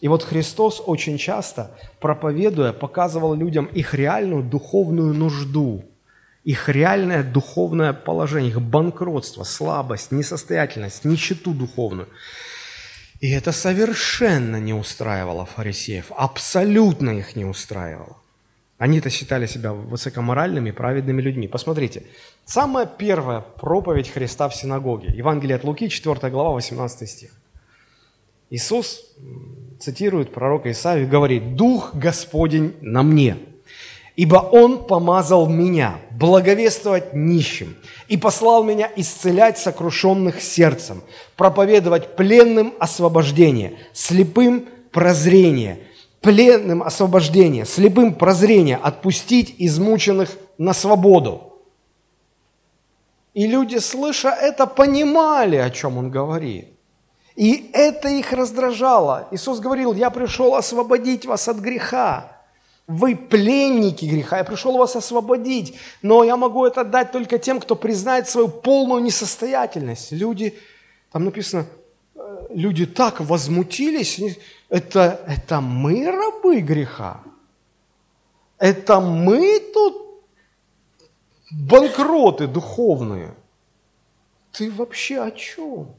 [0.01, 5.83] и вот Христос очень часто, проповедуя, показывал людям их реальную духовную нужду,
[6.45, 12.07] их реальное духовное положение, их банкротство, слабость, несостоятельность, нищету духовную.
[13.19, 18.17] И это совершенно не устраивало фарисеев, абсолютно их не устраивало.
[18.77, 21.49] Они-то считали себя высокоморальными, праведными людьми.
[21.49, 22.03] Посмотрите,
[22.45, 27.31] самая первая проповедь Христа в синагоге, Евангелие от Луки, 4 глава, 18 стих.
[28.49, 29.01] Иисус
[29.79, 33.37] цитирует пророка Исаию и говорит, «Дух Господень на мне,
[34.15, 37.75] ибо Он помазал меня благовествовать нищим
[38.07, 41.01] и послал меня исцелять сокрушенных сердцем,
[41.35, 45.79] проповедовать пленным освобождение, слепым прозрение,
[46.21, 51.49] пленным освобождение, слепым прозрение, отпустить измученных на свободу».
[53.33, 56.67] И люди, слыша это, понимали, о чем он говорит.
[57.35, 59.29] И это их раздражало.
[59.31, 62.38] Иисус говорил, я пришел освободить вас от греха.
[62.89, 67.75] Вы пленники греха, я пришел вас освободить, но я могу это дать только тем, кто
[67.75, 70.11] признает свою полную несостоятельность.
[70.11, 70.57] Люди,
[71.11, 71.67] там написано,
[72.15, 77.21] э, люди так возмутились, это, это мы рабы греха?
[78.57, 80.23] Это мы тут
[81.51, 83.35] банкроты духовные?
[84.51, 85.93] Ты вообще о чем?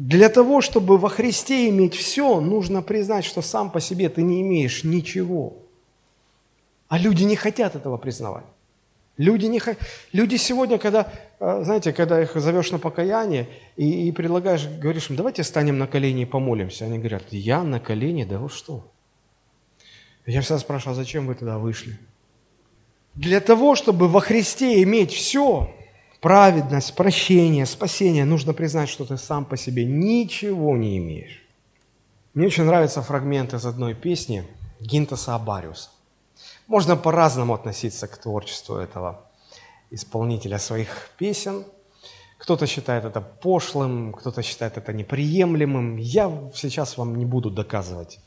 [0.00, 4.40] Для того, чтобы во Христе иметь все, нужно признать, что сам по себе ты не
[4.40, 5.58] имеешь ничего.
[6.88, 8.46] А люди не хотят этого признавать.
[9.18, 9.60] Люди, не,
[10.12, 13.46] люди сегодня, когда, э, знаете, когда их зовешь на покаяние
[13.76, 16.86] и, и предлагаешь, говоришь им, давайте станем на колени и помолимся.
[16.86, 18.90] Они говорят, я на колени, да вы что?
[20.24, 21.98] Я всегда спрашивал, а зачем вы туда вышли?
[23.14, 25.74] Для того, чтобы во Христе иметь все,
[26.20, 31.42] праведность, прощение, спасение, нужно признать, что ты сам по себе ничего не имеешь.
[32.34, 34.46] Мне очень нравится фрагмент из одной песни
[34.80, 35.90] Гинтаса Абариуса.
[36.66, 39.24] Можно по-разному относиться к творчеству этого
[39.90, 41.64] исполнителя своих песен.
[42.38, 45.96] Кто-то считает это пошлым, кто-то считает это неприемлемым.
[45.96, 48.20] Я сейчас вам не буду доказывать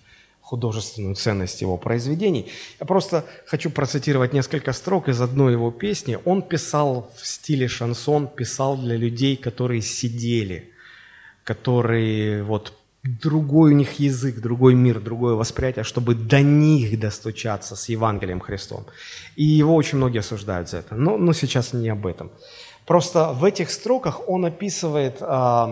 [0.44, 2.52] художественную ценность его произведений.
[2.80, 6.20] Я просто хочу процитировать несколько строк из одной его песни.
[6.26, 10.72] Он писал в стиле шансон, писал для людей, которые сидели,
[11.44, 12.74] которые вот
[13.04, 18.86] другой у них язык, другой мир, другое восприятие, чтобы до них достучаться с Евангелием Христом.
[19.36, 20.96] И его очень многие осуждают за это.
[20.96, 22.32] Но, но сейчас не об этом.
[22.86, 25.68] Просто в этих строках он описывает э,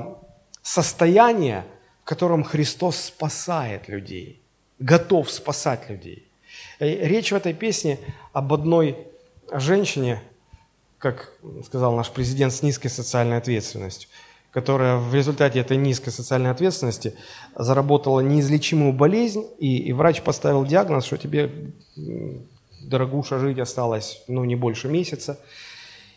[0.62, 1.66] состояние,
[2.04, 4.41] в котором Христос спасает людей,
[4.82, 6.28] готов спасать людей.
[6.80, 8.00] И речь в этой песне
[8.34, 8.98] об одной
[9.54, 10.22] женщине,
[10.98, 11.34] как
[11.66, 14.10] сказал наш президент, с низкой социальной ответственностью–
[14.52, 17.16] которая в результате этой низкой социальной ответственности
[17.56, 21.52] заработала неизлечимую болезнь, и, и врач поставил диагноз, что тебе,
[22.82, 25.40] дорогуша, жить осталось ну, не больше месяца.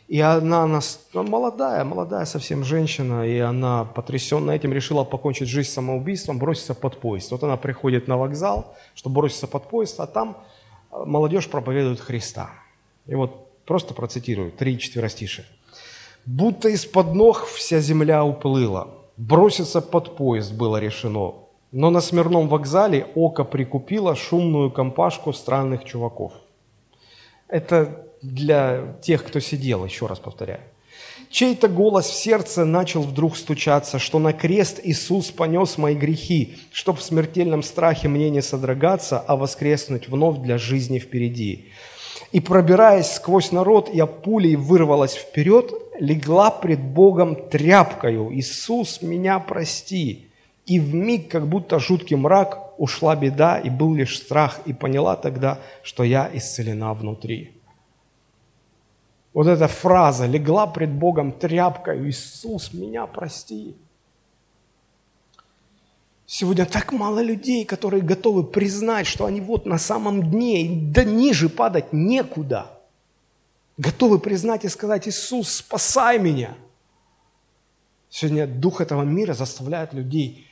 [0.07, 0.81] И она, она
[1.15, 7.31] молодая, молодая совсем женщина, и она, потрясенная этим, решила покончить жизнь самоубийством, броситься под поезд.
[7.31, 10.37] Вот она приходит на вокзал, чтобы броситься под поезд, а там
[10.93, 12.51] э, молодежь проповедует Христа.
[13.07, 15.47] И вот просто процитирую, три четверостишие.
[16.27, 18.89] Будто из-под ног вся земля уплыла.
[19.17, 21.35] Броситься под поезд было решено.
[21.73, 26.33] Но на Смирном вокзале око прикупило шумную компашку странных чуваков.
[27.49, 30.61] Это для тех, кто сидел, еще раз повторяю.
[31.31, 36.99] Чей-то голос в сердце начал вдруг стучаться, что на крест Иисус понес мои грехи, чтоб
[36.99, 41.71] в смертельном страхе мне не содрогаться, а воскреснуть вновь для жизни впереди.
[42.31, 48.31] И пробираясь сквозь народ, я пулей вырвалась вперед, легла пред Богом тряпкою.
[48.33, 50.27] Иисус, меня прости.
[50.67, 55.17] И в миг, как будто жуткий мрак, ушла беда, и был лишь страх, и поняла
[55.17, 57.54] тогда, что я исцелена внутри.
[59.35, 63.75] Вот эта фраза «легла пред Богом тряпкою, Иисус, меня прости».
[66.25, 71.49] Сегодня так мало людей, которые готовы признать, что они вот на самом дне, да ниже
[71.49, 72.71] падать некуда.
[73.77, 76.55] Готовы признать и сказать, Иисус, спасай меня.
[78.09, 80.47] Сегодня дух этого мира заставляет людей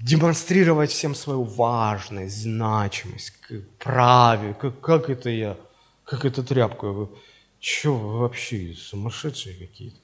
[0.00, 3.32] демонстрировать всем свою важность, значимость,
[3.78, 5.56] праве, как, как это я,
[6.04, 7.08] как это тряпка.
[7.60, 9.98] Че вы вообще сумасшедшие какие-то?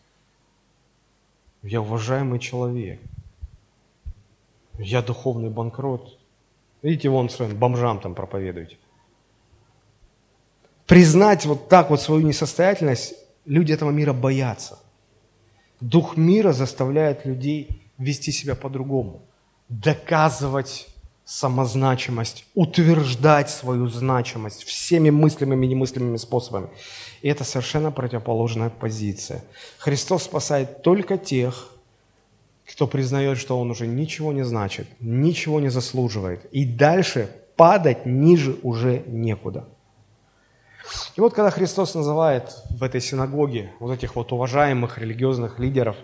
[1.63, 3.01] Я уважаемый человек–
[4.79, 6.19] я духовный банкрот.
[6.83, 8.77] Видите, вон своим бомжам там проповедуете.
[10.87, 13.15] Признать вот так вот свою несостоятельность,
[13.47, 14.79] люди этого мира боятся.
[15.81, 19.23] Дух мира заставляет людей вести себя по-другому,
[19.69, 20.89] доказывать
[21.25, 26.69] самозначимость, утверждать свою значимость всеми мыслимыми и немыслимыми способами.
[27.23, 29.43] И это совершенно противоположная позиция.
[29.79, 31.71] Христос спасает только тех,
[32.71, 38.57] кто признает, что он уже ничего не значит, ничего не заслуживает, и дальше падать ниже
[38.63, 39.69] уже некуда.
[41.17, 45.97] И вот когда Христос называет в этой синагоге вот этих вот уважаемых религиозных лидеров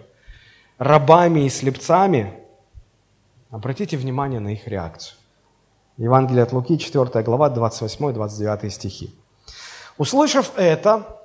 [0.78, 2.39] рабами и слепцами,
[3.50, 5.16] обратите внимание на их реакцию.
[5.96, 9.14] Евангелие от Луки, 4 глава, 28-29 стихи.
[9.98, 11.20] Услышав это,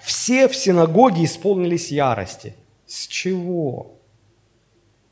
[0.00, 2.54] все в синагоге исполнились ярости.
[2.86, 3.98] С чего?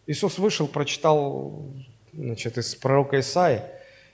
[0.07, 1.65] Иисус вышел, прочитал
[2.13, 3.63] значит, из пророка Исаи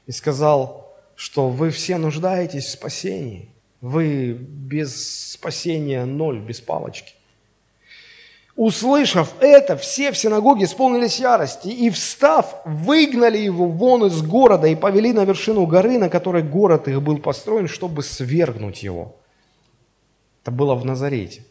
[0.07, 3.51] и сказал, что вы все нуждаетесь в спасении.
[3.83, 7.15] Вы без спасения ноль, без палочки.
[8.55, 14.75] Услышав это, все в синагоге исполнились ярости и, встав, выгнали его вон из города и
[14.75, 19.17] повели на вершину горы, на которой город их был построен, чтобы свергнуть его.
[20.43, 21.45] Это было в Назарете.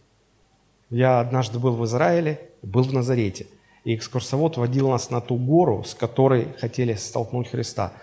[0.89, 3.47] Я однажды был в Израиле, был в Назарете–
[3.83, 7.93] И экскурсовод водил нас на ту гору, с которой хотели столкнуть Христа.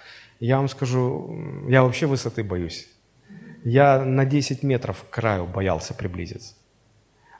[0.41, 2.89] Я вам скажу, я вообще высоты боюсь.
[3.65, 6.55] Я на 10 метров к краю боялся приблизиться.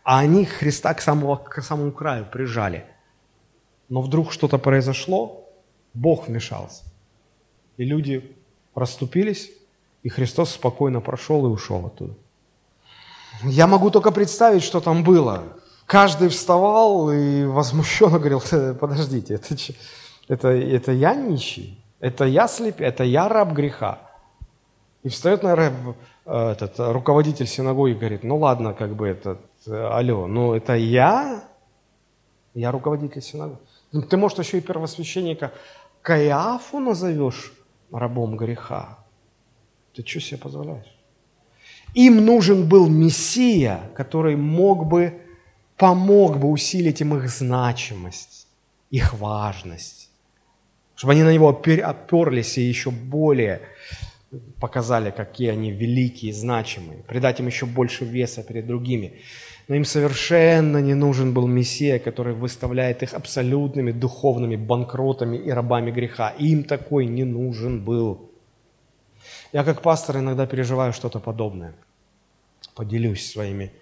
[0.09, 2.87] А они Христа к самому, к самому краю прижали.
[3.91, 5.47] Но вдруг что-то произошло,
[5.93, 6.85] Бог вмешался.
[7.77, 8.35] И люди
[8.75, 9.51] расступились,
[10.03, 12.15] и Христос спокойно прошел и ушел оттуда.
[13.45, 15.43] Я могу только представить, что там было.
[15.85, 18.41] Каждый вставал и возмущенно говорил,
[18.81, 19.55] подождите, это,
[20.29, 23.99] это, это я нищий, это я слеп, это я раб греха.
[25.03, 25.95] И встает, наверное,
[26.25, 31.45] этот руководитель синагоги и говорит, ну ладно, как бы этот, алло, ну это я?
[32.55, 33.59] Я руководитель синагоги.
[34.11, 35.53] Ты, может, еще и первосвященника
[36.03, 37.53] Каиафу назовешь
[37.91, 38.99] рабом греха?
[39.95, 40.99] Ты что себе позволяешь?
[41.95, 45.21] Им нужен был Мессия, который мог бы,
[45.77, 48.47] помог бы усилить им их значимость,
[48.91, 50.11] их важность,
[50.95, 53.63] чтобы они на него оперлись и еще более
[54.61, 59.21] показали, какие они великие, значимые, придать им еще больше веса перед другими.
[59.69, 65.91] Но им совершенно не нужен был Мессия, который выставляет их абсолютными духовными банкротами и рабами
[65.91, 66.31] греха.
[66.39, 68.31] Им такой не нужен был.
[69.53, 71.75] Я как пастор иногда переживаю что-то подобное.
[72.75, 73.73] Поделюсь своими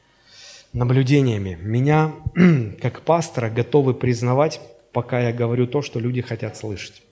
[0.73, 1.57] наблюдениями.
[1.63, 2.13] Меня,
[2.83, 4.61] как пастора, готовы признавать,
[4.93, 7.03] пока я говорю то, что люди хотят слышать.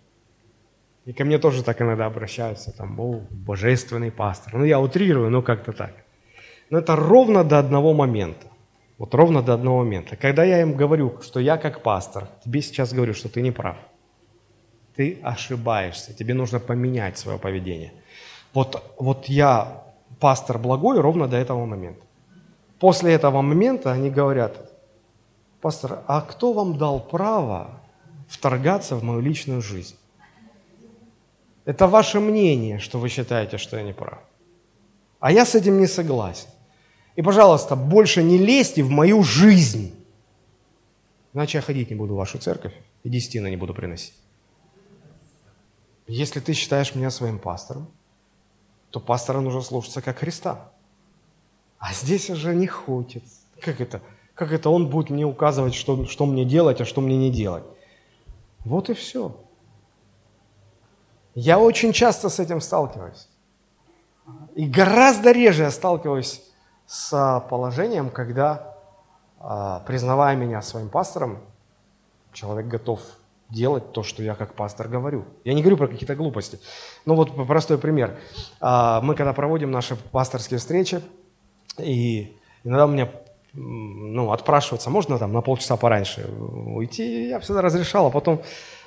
[1.04, 4.54] И ко мне тоже так иногда обращаются, там, о, божественный пастор.
[4.54, 5.92] Ну, я утрирую, но как-то так.
[6.70, 8.48] Но это ровно до одного момента.
[8.98, 10.16] Вот ровно до одного момента.
[10.16, 13.76] Когда я им говорю, что я как пастор, тебе сейчас говорю, что ты не прав.
[14.94, 17.92] Ты ошибаешься, тебе нужно поменять свое поведение.
[18.52, 19.82] Вот, вот я
[20.20, 22.04] пастор благой ровно до этого момента.
[22.78, 24.70] После этого момента они говорят,
[25.60, 27.80] пастор, а кто вам дал право
[28.28, 29.96] вторгаться в мою личную жизнь?
[31.64, 34.18] Это ваше мнение, что вы считаете, что я не прав.
[35.18, 36.48] А я с этим не согласен.
[37.16, 39.94] И, пожалуйста, больше не лезьте в мою жизнь.
[41.32, 44.14] Иначе я ходить не буду в вашу церковь и десятины не буду приносить.
[46.06, 47.88] Если ты считаешь меня своим пастором,
[48.90, 50.70] то пастора нужно слушаться как Христа.
[51.78, 53.22] А здесь уже не хочет.
[53.60, 54.00] Как это?
[54.34, 57.64] Как это он будет мне указывать, что, что мне делать, а что мне не делать?
[58.64, 59.36] Вот и все.
[61.34, 63.28] Я очень часто с этим сталкиваюсь.
[64.54, 66.42] И гораздо реже я сталкиваюсь
[66.86, 68.74] с положением, когда,
[69.40, 71.38] а, признавая меня своим пастором,
[72.32, 73.00] человек готов
[73.48, 75.24] делать то, что я как пастор говорю.
[75.44, 76.58] Я не говорю про какие-то глупости.
[77.04, 78.18] Но вот простой пример.
[78.60, 81.00] А, мы когда проводим наши пасторские встречи,
[81.78, 83.10] и иногда у меня
[83.52, 88.42] ну, отпрашиваться, можно там на полчаса пораньше уйти, я всегда разрешал, а потом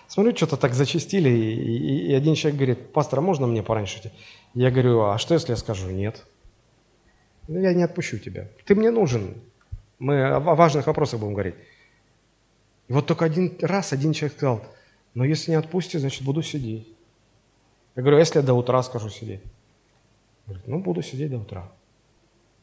[0.08, 3.98] смотрю, что-то так зачистили, и, и, и один человек говорит, пастор, а можно мне пораньше
[3.98, 4.12] уйти?
[4.54, 6.26] Я говорю, а что, если я скажу нет?
[7.48, 8.48] Ну, я не отпущу тебя.
[8.66, 9.36] Ты мне нужен.
[10.00, 11.56] Мы о важных вопросах будем говорить.
[12.88, 14.66] И вот только один раз один человек сказал,
[15.14, 16.88] но если не отпустите, значит, буду сидеть.
[17.96, 19.42] Я говорю, а если я до утра скажу сидеть?
[20.46, 21.72] Говорит, ну, буду сидеть до утра.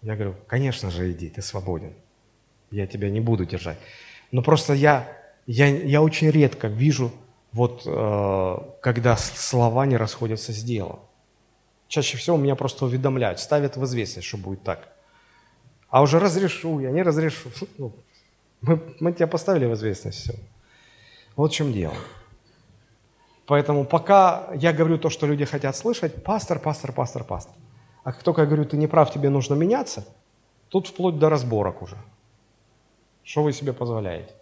[0.03, 1.93] Я говорю, конечно же, иди, ты свободен.
[2.70, 3.78] Я тебя не буду держать.
[4.30, 5.09] Но просто я,
[5.47, 7.11] я, я очень редко вижу,
[7.53, 11.01] вот, э, когда слова не расходятся с делом.
[11.95, 14.88] Чаще всего меня просто уведомляют, ставят в известность, что будет так.
[15.88, 17.51] А уже разрешу, я не разрешу.
[17.78, 17.92] Ну,
[18.62, 20.34] мы, мы тебя поставили в известность, все.
[21.36, 21.95] Вот в чем дело.
[23.47, 27.55] Поэтому пока я говорю то, что люди хотят слышать, пастор, пастор, пастор, пастор.
[28.03, 30.05] А как только я говорю, ты не прав, тебе нужно меняться,
[30.70, 31.97] тут вплоть до разборок уже.
[33.22, 34.34] Что вы себе позволяете?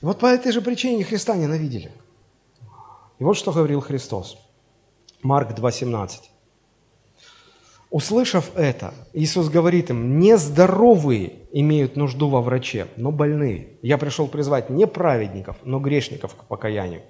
[0.00, 1.90] Вот по этой же причине Христа ненавидели.
[3.18, 4.38] И вот что говорил Христос.
[5.22, 6.28] Марк 2,17.
[7.90, 13.70] Услышав это, Иисус говорит им, нездоровые имеют нужду во враче, но больные.
[13.80, 17.02] Я пришел призвать не праведников, но грешников к покаянию.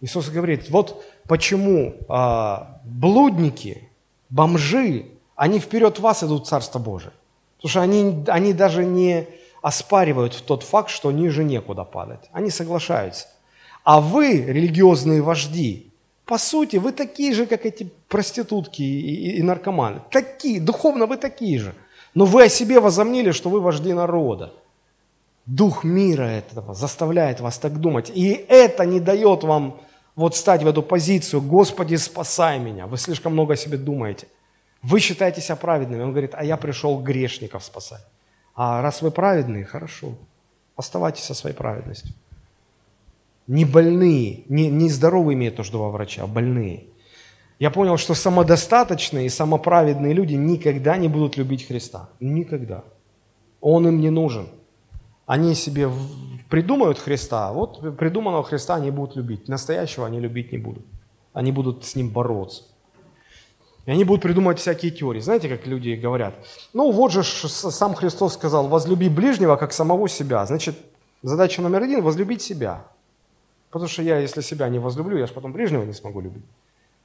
[0.00, 3.88] Иисус говорит, вот почему а, блудники,
[4.28, 7.12] бомжи, они вперед вас идут в Царство Божие.
[7.56, 9.26] Потому что они, они даже не
[9.60, 12.28] оспаривают тот факт, что ниже некуда падать.
[12.32, 13.26] Они соглашаются.
[13.82, 15.93] А вы, религиозные вожди,
[16.26, 20.00] по сути, вы такие же, как эти проститутки и, и, и наркоманы.
[20.10, 21.74] Такие, духовно вы такие же.
[22.14, 24.52] Но вы о себе возомнили, что вы вожди народа.
[25.46, 28.10] Дух мира этого заставляет вас так думать.
[28.14, 29.80] И это не дает вам
[30.16, 32.86] вот стать в эту позицию, Господи, спасай меня.
[32.86, 34.26] Вы слишком много о себе думаете.
[34.82, 36.02] Вы считаете себя праведными.
[36.02, 38.04] Он говорит, а я пришел грешников спасать.
[38.54, 40.14] А раз вы праведные, хорошо.
[40.76, 42.14] Оставайтесь со своей праведностью.
[43.46, 46.84] Не больные, не, не здоровые имеют нужду во врача, а больные.
[47.58, 52.08] Я понял, что самодостаточные и самоправедные люди никогда не будут любить Христа.
[52.20, 52.84] Никогда.
[53.60, 54.48] Он им не нужен.
[55.26, 55.88] Они себе
[56.50, 59.48] придумают Христа, вот придуманного Христа они будут любить.
[59.48, 60.84] Настоящего они любить не будут.
[61.32, 62.64] Они будут с ним бороться.
[63.86, 65.20] И они будут придумывать всякие теории.
[65.20, 66.34] Знаете, как люди говорят?
[66.72, 70.46] Ну, вот же сам Христос сказал, возлюби ближнего, как самого себя.
[70.46, 70.76] Значит,
[71.22, 72.84] задача номер один– возлюбить себя.
[73.74, 76.44] Потому что я, если себя не возлюблю, я же потом ближнего не смогу любить.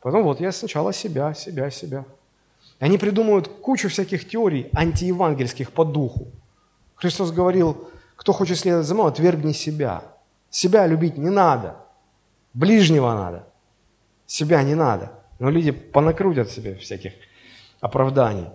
[0.02, 2.06] Потом вот я сначала себя, себя, себя.
[2.78, 6.28] Они придумывают кучу всяких теорий антиевангельских по духу.
[6.94, 10.04] Христос говорил, кто хочет следовать за мной, отвергни себя.
[10.52, 11.76] Себя любить не надо.
[12.54, 13.48] Ближнего надо.
[14.28, 15.14] Себя не надо.
[15.40, 17.14] Но люди понакрутят себе всяких
[17.82, 18.46] оправданий.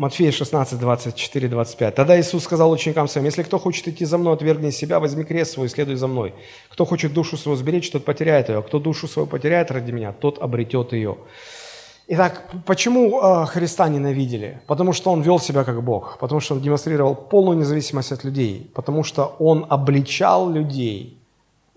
[0.00, 1.94] Матфея 16, 24, 25.
[1.94, 5.52] Тогда Иисус сказал ученикам своим, если кто хочет идти за мной, отвергни себя, возьми крест
[5.52, 6.32] свой и следуй за мной.
[6.70, 8.60] Кто хочет душу свою сберечь, тот потеряет ее.
[8.60, 11.18] А кто душу свою потеряет ради меня, тот обретет ее.
[12.08, 14.62] Итак, почему э, Христа ненавидели?
[14.66, 18.70] Потому что Он вел себя как Бог, потому что Он демонстрировал полную независимость от людей,
[18.74, 21.18] потому что Он обличал людей,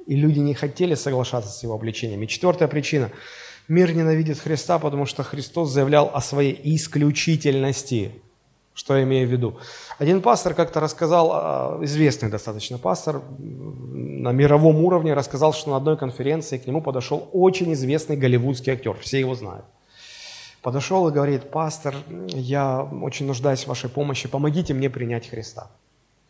[0.08, 2.26] и люди не хотели соглашаться с Его обличением.
[2.28, 3.10] Четвертая причина–
[3.68, 8.12] Мир ненавидит Христа, потому что Христос заявлял о своей исключительности.
[8.74, 9.58] Что я имею в виду?
[10.00, 15.98] Один пастор как-то рассказал, а, известный достаточно пастор, на мировом уровне рассказал, что на одной
[15.98, 19.66] конференции к нему подошел очень известный голливудский актер, все его знают.
[20.62, 21.96] Подошел и говорит, пастор,
[22.30, 25.70] я очень нуждаюсь в вашей помощи, помогите мне принять Христа.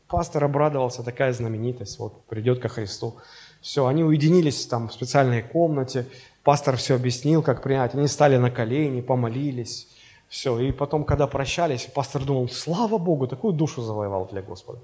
[0.08, 3.16] Пастор обрадовался, такая знаменитость, вот придет ко Христу.
[3.62, 6.08] Все, они уединились там в специальной комнате,
[6.44, 7.96] Пастор все объяснил, как принять.
[7.96, 9.88] Они стали на колени, помолились.
[10.28, 10.60] Все.
[10.60, 14.80] И потом, когда прощались, пастор думал, слава Богу, такую душу завоевал для Господа.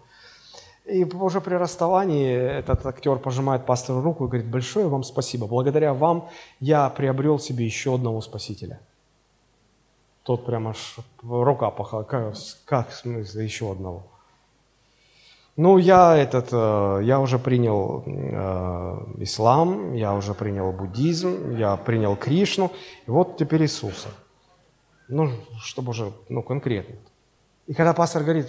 [0.86, 5.47] И уже при расставании этот актер пожимает пастору руку и говорит, большое вам спасибо.
[5.47, 6.30] Благодаря вам
[6.60, 8.80] я приобрел себе еще одного спасителя.
[10.24, 12.03] Тот прямо аж рука пахала.
[12.03, 12.36] Как,
[12.66, 14.03] как в смысле еще одного?
[15.62, 22.16] Ну, я этот, э, я уже принял э, ислам, я уже принял буддизм, я принял
[22.16, 22.72] Кришну,
[23.05, 24.07] и вот теперь Иисуса.
[25.10, 26.95] Ну, чтобы уже, ну, конкретно.
[27.68, 28.47] И когда пастор говорит,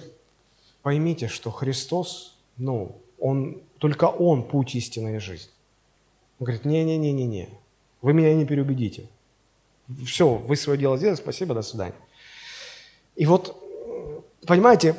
[0.83, 5.51] поймите, что Христос, ну, он, только Он путь истины и жизнь.
[6.39, 7.49] Он говорит, не-не-не-не-не,
[8.03, 9.09] вы меня не переубедите.
[10.07, 11.97] Все, вы свое дело сделали, спасибо, до свидания.
[13.17, 13.61] И вот,
[14.47, 14.95] понимаете,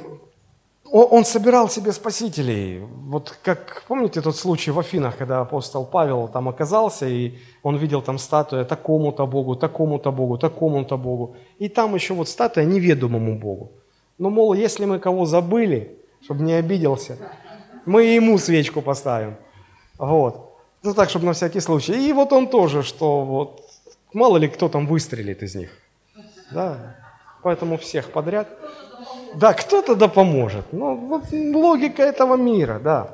[0.91, 2.79] он собирал себе спасителей.
[2.79, 8.01] Вот как, помните тот случай в Афинах, когда апостол Павел там оказался, и он видел
[8.01, 11.35] там статуя такому-то Богу, такому-то Богу, такому-то Богу.
[11.59, 13.71] И там еще вот статуя неведомому Богу.
[14.17, 17.17] Ну, мол, если мы кого забыли, чтобы не обиделся,
[17.85, 19.35] мы ему свечку поставим.
[19.97, 20.57] Вот.
[20.83, 22.09] Ну, так, чтобы на всякий случай.
[22.09, 23.61] И вот он тоже, что вот,
[24.13, 25.69] мало ли кто там выстрелит из них.
[26.51, 26.97] Да,
[27.43, 28.47] поэтому всех подряд.
[29.35, 30.65] Да, кто-то да поможет.
[30.71, 33.07] Ну, вот логика этого мира, да.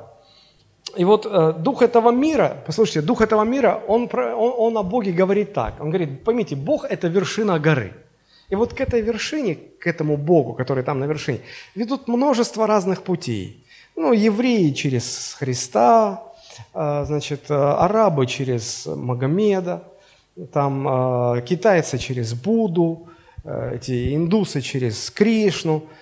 [0.96, 5.12] И вот э, дух этого мира, послушайте, дух этого мира, он, он, он о Боге
[5.12, 5.80] говорит так.
[5.80, 7.92] Он говорит, поймите, Бог– это вершина горы.
[8.48, 11.40] И вот к этой вершине, к этому Богу, который там на вершине,
[11.74, 13.64] ведут множество разных путей.
[13.96, 16.22] Ну, евреи через Христа,
[16.74, 19.84] э, значит, э, арабы через Магомеда,
[20.52, 23.08] там э, китайцы через Будду,
[23.44, 25.84] э, эти индусы через Кришну–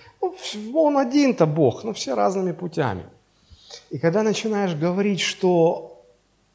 [0.55, 3.03] ну, он один-то Бог, но все разными путями.
[3.89, 6.03] И когда начинаешь говорить, что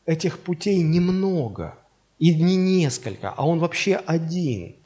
[0.06, 1.78] этих путей немного,
[2.18, 4.76] и не несколько, а он вообще один.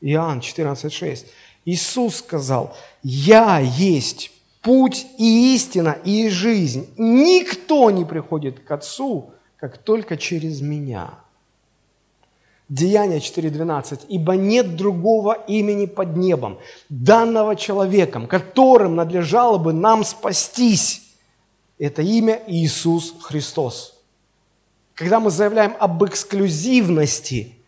[0.00, 1.26] Иоанн 14,6.
[1.64, 6.88] Иисус сказал, «Я есть путь и истина и жизнь.
[6.96, 11.21] Никто не приходит к Отцу, как только через Меня».
[12.72, 14.06] Деяние 4.12.
[14.08, 16.58] «Ибо нет другого имени под небом,
[16.88, 21.02] данного человеком, которым надлежало бы нам спастись.
[21.78, 24.00] Это имя Иисус Христос».
[24.94, 27.58] Когда мы заявляем об эксклюзивности,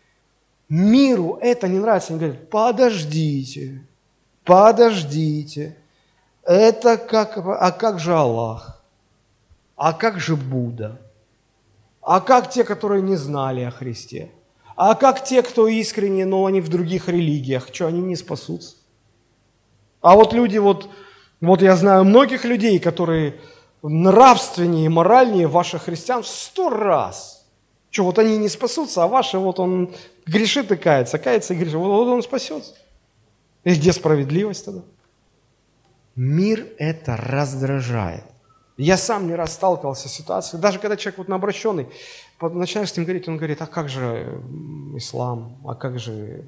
[0.69, 2.13] миру это не нравится.
[2.13, 3.85] Они говорят, подождите,
[4.43, 5.77] подождите.
[6.43, 8.81] Это как, а как же Аллах?
[9.75, 10.99] А как же Будда?
[12.01, 14.31] А как те, которые не знали о Христе?
[14.75, 18.75] А как те, кто искренне, но они в других религиях, что они не спасутся?
[20.01, 20.89] А вот люди, вот,
[21.39, 23.39] вот я знаю многих людей, которые
[23.81, 27.47] нравственнее и моральнее ваших христиан в сто раз.
[27.89, 29.93] Что, вот они не спасутся, а ваши, вот он
[30.25, 32.73] грешит и кается, кается и грешит, вот, вот он спасется.
[33.63, 34.81] И где справедливость тогда?
[36.15, 38.25] Мир это раздражает.
[38.77, 41.87] Я сам не раз сталкивался с ситуацией, даже когда человек вот наобращенный,
[42.41, 44.41] начинаешь с ним говорить, он говорит, а как же
[44.95, 46.43] ислам, а как же,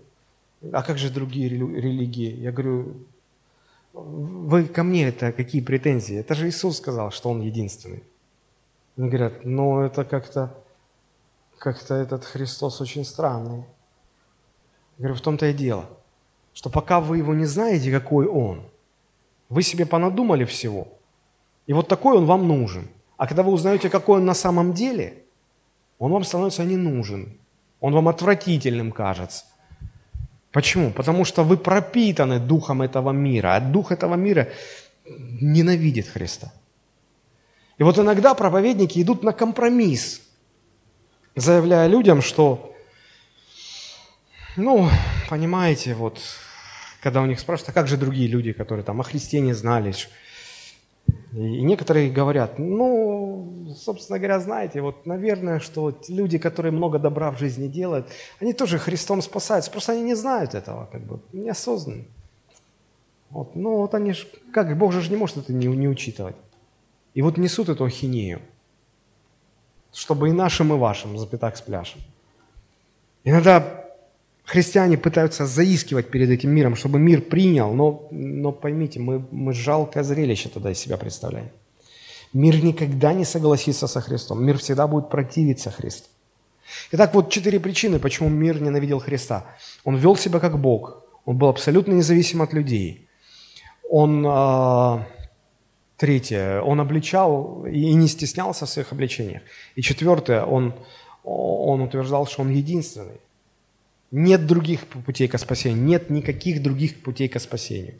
[0.74, 2.36] а как же другие религии?
[2.36, 2.95] Я говорю,
[3.94, 6.18] вы ко мне это какие претензии?
[6.18, 8.04] Это же Иисус сказал, что Он единственный.
[8.98, 10.54] Они говорят, ну это как-то,
[11.58, 13.64] как-то этот Христос очень странный.
[14.98, 15.86] Я говорю, в том-то и дело,
[16.54, 18.64] что пока вы его не знаете, какой Он,
[19.48, 20.90] вы себе понадумали всего,
[21.68, 22.88] и вот такой Он вам нужен.
[23.18, 25.23] А когда вы узнаете, какой Он на самом деле,
[25.99, 27.38] Он вам становится не нужен.
[27.80, 29.45] Он вам отвратительным кажется.
[30.52, 30.91] Почему?
[30.91, 34.48] Потому что вы пропитаны духом этого мира, а дух этого мира
[35.06, 36.52] ненавидит Христа.
[37.77, 40.22] И вот иногда проповедники идут на компромисс,
[41.35, 42.76] заявляя людям, что,
[44.56, 44.89] ну,
[45.30, 46.19] понимаете, вот,
[47.02, 49.94] когда у них спрашивают, а как же другие люди, которые там о Христе не знали,
[51.34, 57.32] и некоторые говорят, ну, собственно говоря, знаете, вот, наверное, что вот люди, которые много добра
[57.32, 58.08] в жизни делают,
[58.40, 62.06] они тоже Христом спасаются, просто они не знают этого, как бы, неосознанно.
[63.30, 66.36] Вот, ну, вот они же, как, Бог же не может это не, не учитывать.
[67.14, 68.42] И вот несут эту ахинею,
[69.94, 72.02] чтобы и нашим, и вашим запятак с пляшем.
[73.24, 73.86] Иногда
[74.48, 80.03] христиане пытаются заискивать перед этим миром, чтобы мир принял, но, но поймите, мы, мы жалкое
[80.03, 81.49] зрелище тогда из себя представляем.
[82.34, 84.44] Мир никогда не согласится со Христом.
[84.44, 86.07] Мир всегда будет противиться Христу.
[86.91, 89.45] Итак, вот четыре причины, почему мир ненавидел Христа.
[89.86, 91.03] Он вел себя как Бог.
[91.26, 93.07] Он был абсолютно независим от людей.
[93.90, 95.06] Он э,
[95.98, 99.41] Третье, он обличал и не стеснялся в своих обличениях.
[99.76, 100.76] И четвертое, он,
[101.24, 103.19] он утверждал, что он единственный.
[104.12, 107.96] Нет других путей к спасению, нет никаких других путей к спасению.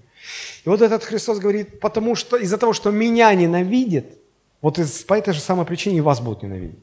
[0.66, 4.18] И вот этот Христос говорит, потому что из-за того, что меня ненавидит,
[4.62, 6.80] вот из, по этой же самой причине и вас будут ненавидеть.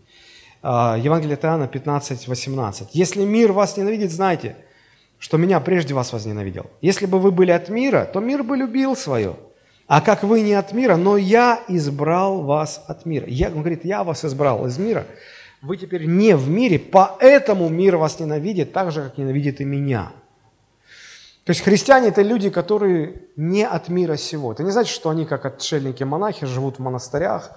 [0.63, 2.89] А, Евангелие от Иоанна 15, 18.
[2.93, 4.57] «Если мир вас ненавидит, знайте,
[5.19, 6.67] что меня прежде вас возненавидел.
[6.83, 9.37] Если бы вы были от мира, то мир бы любил свое.
[9.87, 13.27] А как вы не от мира, но я избрал вас от мира.
[13.29, 15.07] Я, он говорит, я вас избрал из мира.
[15.65, 20.13] Вы теперь не в мире, поэтому мир вас ненавидит так же, как ненавидит и меня.
[21.45, 24.53] То есть христиане– это люди, которые не от мира сего.
[24.53, 27.51] Это не значит, что они, как отшельники-монахи, живут в монастырях,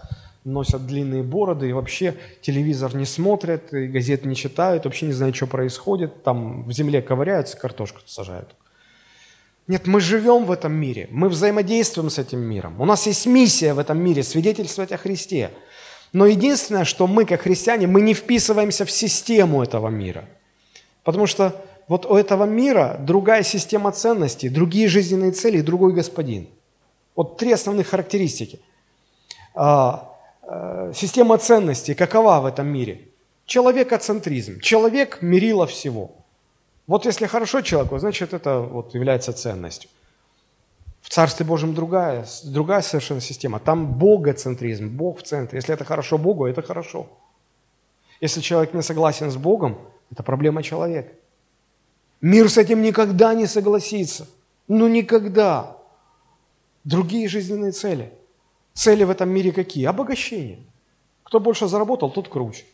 [0.46, 5.36] носят длинные бороды и вообще телевизор не смотрят, и газет не читают, вообще не знают,
[5.36, 8.56] что происходит, там в земле ковыряются, картошку сажают.
[9.68, 12.80] Нет, мы живем в этом мире, мы взаимодействуем с этим миром.
[12.80, 15.52] У нас есть миссия в этом мире– свидетельствовать о Христе.
[16.18, 20.26] Но единственное, что мы, как христиане, мы не вписываемся в систему этого мира.
[21.04, 21.54] Потому что
[21.88, 26.48] вот у этого мира другая система ценностей, другие жизненные цели и другой господин.
[27.16, 28.60] Вот три основных характеристики.
[29.54, 30.12] А,
[30.42, 33.02] а, система ценностей какова в этом мире?
[33.46, 34.60] Человекоцентризм.
[34.60, 36.10] Человек– мерило всего–
[36.88, 39.90] вот если хорошо человеку, значит это вот является ценностью.
[41.02, 43.60] В Царстве Божьем другая, другая совершенно система.
[43.60, 45.58] Там богоцентризм, Бог в центре.
[45.58, 47.08] Если это хорошо Богу, это хорошо.
[48.20, 49.78] Если человек не согласен с Богом,
[50.12, 51.14] это проблема человека.
[52.22, 54.28] Мир с этим никогда не согласится.
[54.68, 55.78] Ну никогда.
[56.84, 58.12] Другие жизненные цели.
[58.74, 59.86] Цели в этом мире какие?
[59.86, 60.60] Обогащение.
[61.24, 62.66] Кто больше заработал, тот круче.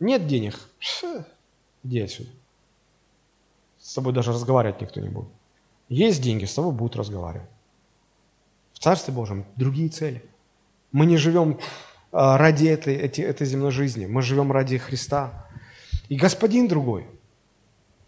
[0.00, 0.58] Нет денег?
[1.82, 2.30] Иди отсюда.
[3.78, 5.28] С тобой даже разговаривать никто не будет.
[5.88, 7.48] Есть деньги, с тобой будут разговаривать.
[8.72, 10.24] В Царстве Божьем другие цели.
[10.92, 11.58] Мы не живем
[12.12, 14.06] а, ради этой, этой, этой земной жизни.
[14.06, 15.46] Мы живем ради Христа.
[16.08, 17.06] И Господин другой.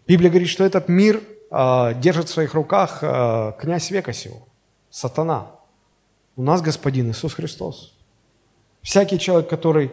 [0.07, 1.21] Библия говорит, что этот мир
[1.51, 4.47] э, держит в своих руках э, князь века сего,
[4.89, 5.51] сатана.
[6.37, 7.93] У нас Господин Иисус Христос.
[8.81, 9.91] Всякий человек, который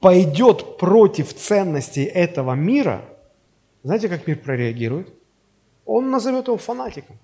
[0.00, 3.04] пойдет против ценностей этого мира–
[3.86, 5.14] знаете, как мир прореагирует?
[5.86, 7.16] Он назовет его фанатиком.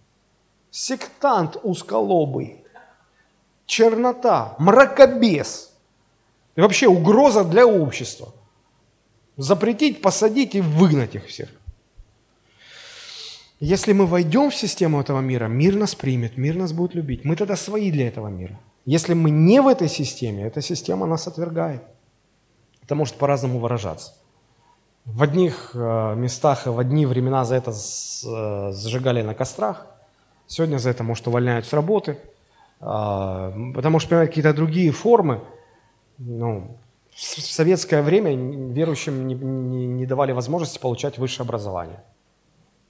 [0.70, 2.64] Сектант узколобый,
[3.66, 5.72] чернота, мракобес.
[6.56, 8.32] И вообще угроза для общества.
[9.36, 11.48] Запретить, посадить и выгнать их всех.
[13.58, 17.24] Если мы войдем в систему этого мира, мир нас примет, мир нас будет любить.
[17.24, 18.58] Мы тогда свои для этого мира.
[18.84, 21.82] Если мы не в этой системе, эта система нас отвергает.
[22.82, 24.14] Это может по-разному выражаться.
[25.04, 29.86] В одних э, местах и в одни времена за это э, сжигали на кострах.
[30.46, 32.18] Сегодня за это, может, увольняют с работы.
[32.80, 35.40] А, потому что, понимаете, какие-то другие формы,
[36.18, 36.76] ну,
[37.10, 38.34] в советское время
[38.72, 42.02] верующим не, не, не давали возможности получать высшее образование.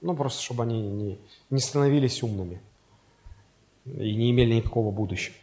[0.01, 1.19] Ну, просто чтобы они не,
[1.49, 2.61] не становились умными.
[3.85, 5.35] и не имели никакого будущего.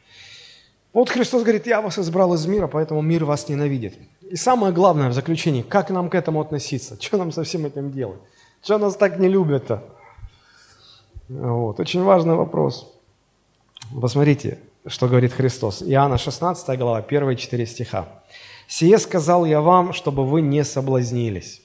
[0.93, 3.95] Вот Христос говорит, я вас избрал из мира, поэтому мир вас ненавидит.
[4.23, 7.01] И самое главное в заключении, как нам к этому относиться?
[7.01, 8.21] Что нам со всем этим делать?
[8.63, 9.85] Что нас так не любят-то?
[11.29, 11.79] Вот.
[11.79, 12.93] Очень важный вопрос.
[14.01, 15.83] Посмотрите, что говорит Христос.
[15.83, 18.09] Иоанна 16 глава, 1 4 стиха.
[18.67, 21.63] «Сие сказал я вам, чтобы вы не соблазнились».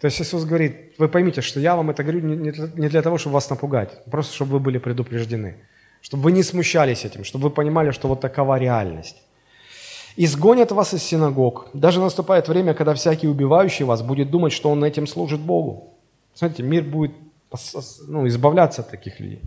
[0.00, 3.34] То есть Иисус говорит, вы поймите, что я вам это говорю не для того, чтобы
[3.34, 5.56] вас напугать, просто чтобы вы были предупреждены,
[6.06, 9.16] чтобы вы не смущались этим, чтобы вы понимали, что вот такова реальность.
[10.16, 11.66] «Изгонят вас из синагог.
[11.72, 15.94] Даже наступает время, когда всякий убивающий вас будет думать, что он этим служит Богу».
[16.32, 17.10] Смотрите, мир будет
[18.06, 19.42] ну, избавляться от таких людей.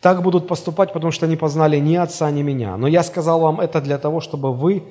[0.00, 2.78] Так будут поступать, потому что не познали ни Отца, ни Меня.
[2.78, 4.82] Но я сказал вам это для того, чтобы вы,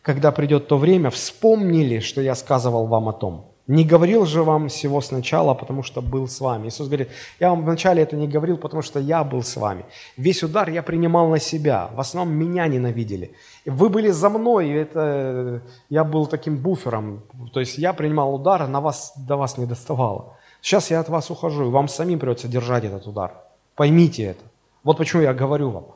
[0.00, 3.53] когда придет то время, вспомнили, что я сказывал вам о том.
[3.66, 6.68] Не говорил же вам всего сначала, потому что был с вами.
[6.68, 7.08] Иисус говорит,
[7.40, 9.86] я вам вначале это не говорил, потому что я был с вами.
[10.18, 11.88] Весь удар я принимал на себя.
[11.94, 13.32] В основном меня ненавидели.
[13.64, 17.22] Вы были за мной, и это, я был таким буфером.
[17.54, 20.36] То есть я принимал удар, а на вас, до вас не доставало.
[20.60, 23.32] Сейчас я от вас ухожу, и вам самим придется держать этот удар.
[23.76, 24.44] Поймите это.
[24.82, 25.86] Вот почему я говорю вам.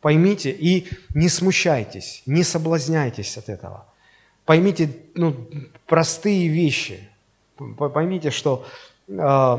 [0.00, 3.86] Поймите и не смущайтесь, не соблазняйтесь от этого.
[4.44, 5.36] Поймите ну,
[5.86, 7.08] простые вещи.
[7.76, 8.64] Поймите, что
[9.08, 9.58] э, э,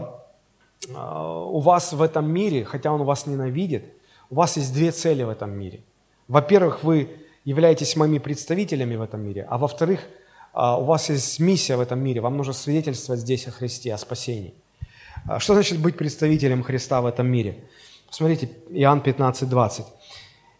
[0.89, 3.85] у вас в этом мире, хотя он вас ненавидит,
[4.30, 5.81] у вас есть две цели в этом мире.
[6.27, 7.09] Во-первых, вы
[7.45, 10.01] являетесь моими представителями в этом мире, а во-вторых,
[10.53, 13.97] э, у вас есть миссия в этом мире, вам нужно свидетельствовать здесь о Христе, о
[13.97, 14.53] спасении.
[15.38, 17.63] Что значит быть представителем Христа в этом мире?
[18.07, 19.85] Посмотрите, Иоанн 15, 20.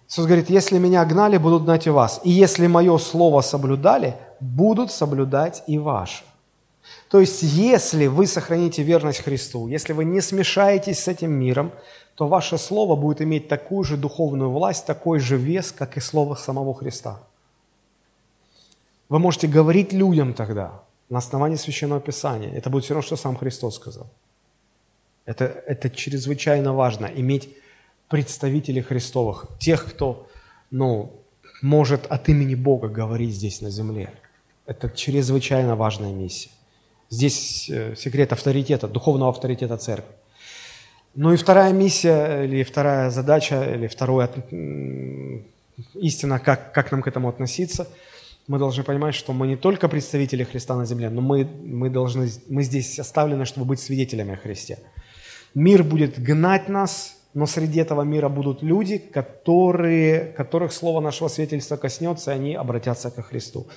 [0.10, 2.22] Иисус говорит, если меня гнали, будут гнать и вас.
[2.24, 6.24] И если мое слово соблюдали, будут соблюдать и ваше.
[7.10, 11.72] То есть, если вы сохраните верность Христу, если вы не смешаетесь с этим миром,
[12.16, 16.36] то ваше слово будет иметь такую же духовную власть, такой же вес, как и слово
[16.36, 17.20] самого Христа.
[19.10, 22.52] Вы можете говорить людям тогда на основании Священного Писания.
[22.54, 24.08] Это будет все равно, что сам Христос сказал.
[25.26, 27.50] Это, это чрезвычайно важно, иметь
[28.10, 30.28] представителей Христовых, тех, кто
[30.70, 31.12] ну,
[31.62, 34.14] может от имени Бога говорить здесь на земле.
[34.66, 36.52] Это чрезвычайно важная миссия.
[37.14, 40.16] Здесь э, секрет авторитета, духовного авторитета церкви.
[41.14, 44.28] Ну и вторая миссия, или вторая задача, или второе
[45.94, 47.88] истина, как, как нам к этому относиться,
[48.48, 52.30] мы должны понимать, что мы не только представители Христа на земле, но мы, мы, должны,
[52.50, 54.80] мы здесь оставлены, чтобы быть свидетелями о Христе.
[55.54, 61.78] Мир будет гнать нас, но среди этого мира будут люди, которые, которых слово нашего свидетельства
[61.78, 63.68] коснется, и они обратятся ко Христу.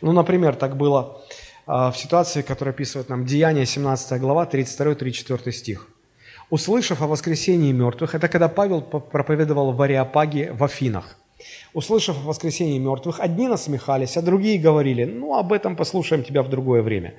[0.00, 1.22] Ну, например, так было
[1.66, 5.88] в ситуации, которая описывает нам Деяние, 17 глава, 32-34 стих.
[6.48, 11.18] «Услышав о воскресении мертвых», это когда Павел проповедовал в Ариапаге в Афинах.
[11.74, 16.48] «Услышав о воскресении мертвых, одни насмехались, а другие говорили, ну, об этом послушаем тебя в
[16.48, 17.14] другое время.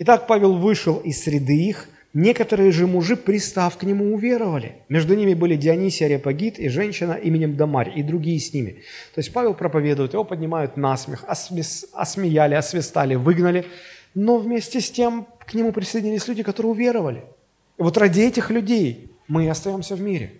[0.00, 4.72] Итак, Павел вышел из среды их, Некоторые же мужи, пристав к нему, уверовали.
[4.90, 8.82] Между ними были Дионисий Ариапагит и женщина именем Дамарь, и другие с ними.
[9.14, 13.64] То есть Павел проповедует, его поднимают на смех, осмеяли, освистали, выгнали.
[14.14, 17.24] Но вместе с тем к нему присоединились люди, которые уверовали.
[17.78, 20.34] И вот ради этих людей мы и остаемся в мире,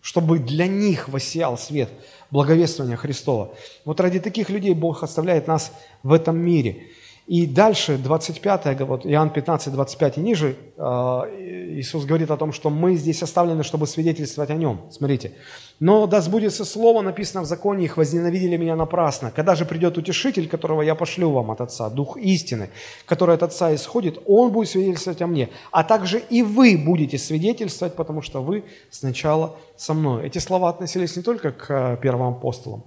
[0.00, 1.88] чтобы для них воссиял свет
[2.30, 3.54] благовествования Христова.
[3.84, 5.72] Вот ради таких людей Бог оставляет нас
[6.02, 6.88] в этом мире–
[7.26, 12.68] и дальше, 25, вот Иоанн 15, 25 и ниже, а, Иисус говорит о том, что
[12.68, 14.80] мы здесь оставлены, чтобы свидетельствовать о Нем.
[14.90, 15.32] Смотрите.
[15.78, 19.30] «Но да сбудется слово, написано в законе, их возненавидели меня напрасно.
[19.30, 22.70] Когда же придет утешитель, которого я пошлю вам от Отца, Дух истины,
[23.06, 25.48] который от Отца исходит, Он будет свидетельствовать о мне.
[25.70, 30.26] А также и вы будете свидетельствовать, потому что вы сначала со мной».
[30.26, 32.82] Эти слова относились не только к а, первым апостолам,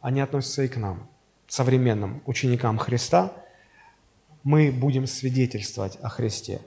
[0.00, 1.06] они относятся и к нам,
[1.46, 3.32] современным ученикам Христа–
[4.42, 6.60] мы будем свидетельствовать о Христе.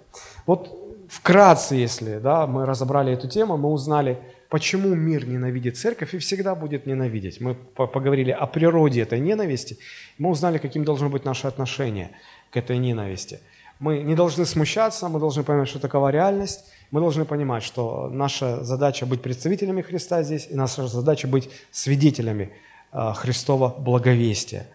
[0.45, 0.69] Вот
[1.09, 4.19] вкратце, если да, мы разобрали эту тему, мы узнали,
[4.49, 7.41] почему мир ненавидит церковь и всегда будет ненавидеть.
[7.41, 9.77] Мы поговорили о природе этой ненависти,
[10.17, 12.11] мы узнали, каким должно быть наше отношение
[12.51, 13.39] к этой ненависти.
[13.79, 18.63] Мы не должны смущаться, мы должны понимать, что такова реальность, мы должны понимать, что наша
[18.63, 22.53] задача быть представителями Христа здесь, и наша задача быть свидетелями
[22.91, 24.67] а, Христова благовестия.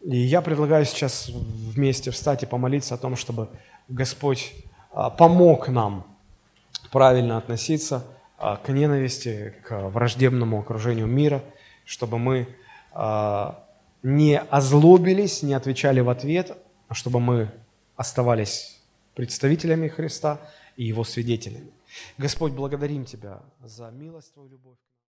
[0.00, 3.48] И я предлагаю сейчас вместе встать и помолиться о том, чтобы
[3.88, 4.52] Господь
[4.92, 6.06] а, помог нам
[6.90, 8.04] правильно относиться
[8.38, 11.42] а, к ненависти, к враждебному окружению мира,
[11.84, 12.48] чтобы мы
[12.92, 13.64] а,
[14.02, 16.56] не озлобились, не отвечали в ответ,
[16.88, 17.50] а чтобы мы
[17.96, 18.80] оставались
[19.14, 20.40] представителями Христа
[20.76, 21.70] и Его свидетелями.
[22.18, 24.76] Господь, благодарим Тебя за милость Твою, любовь.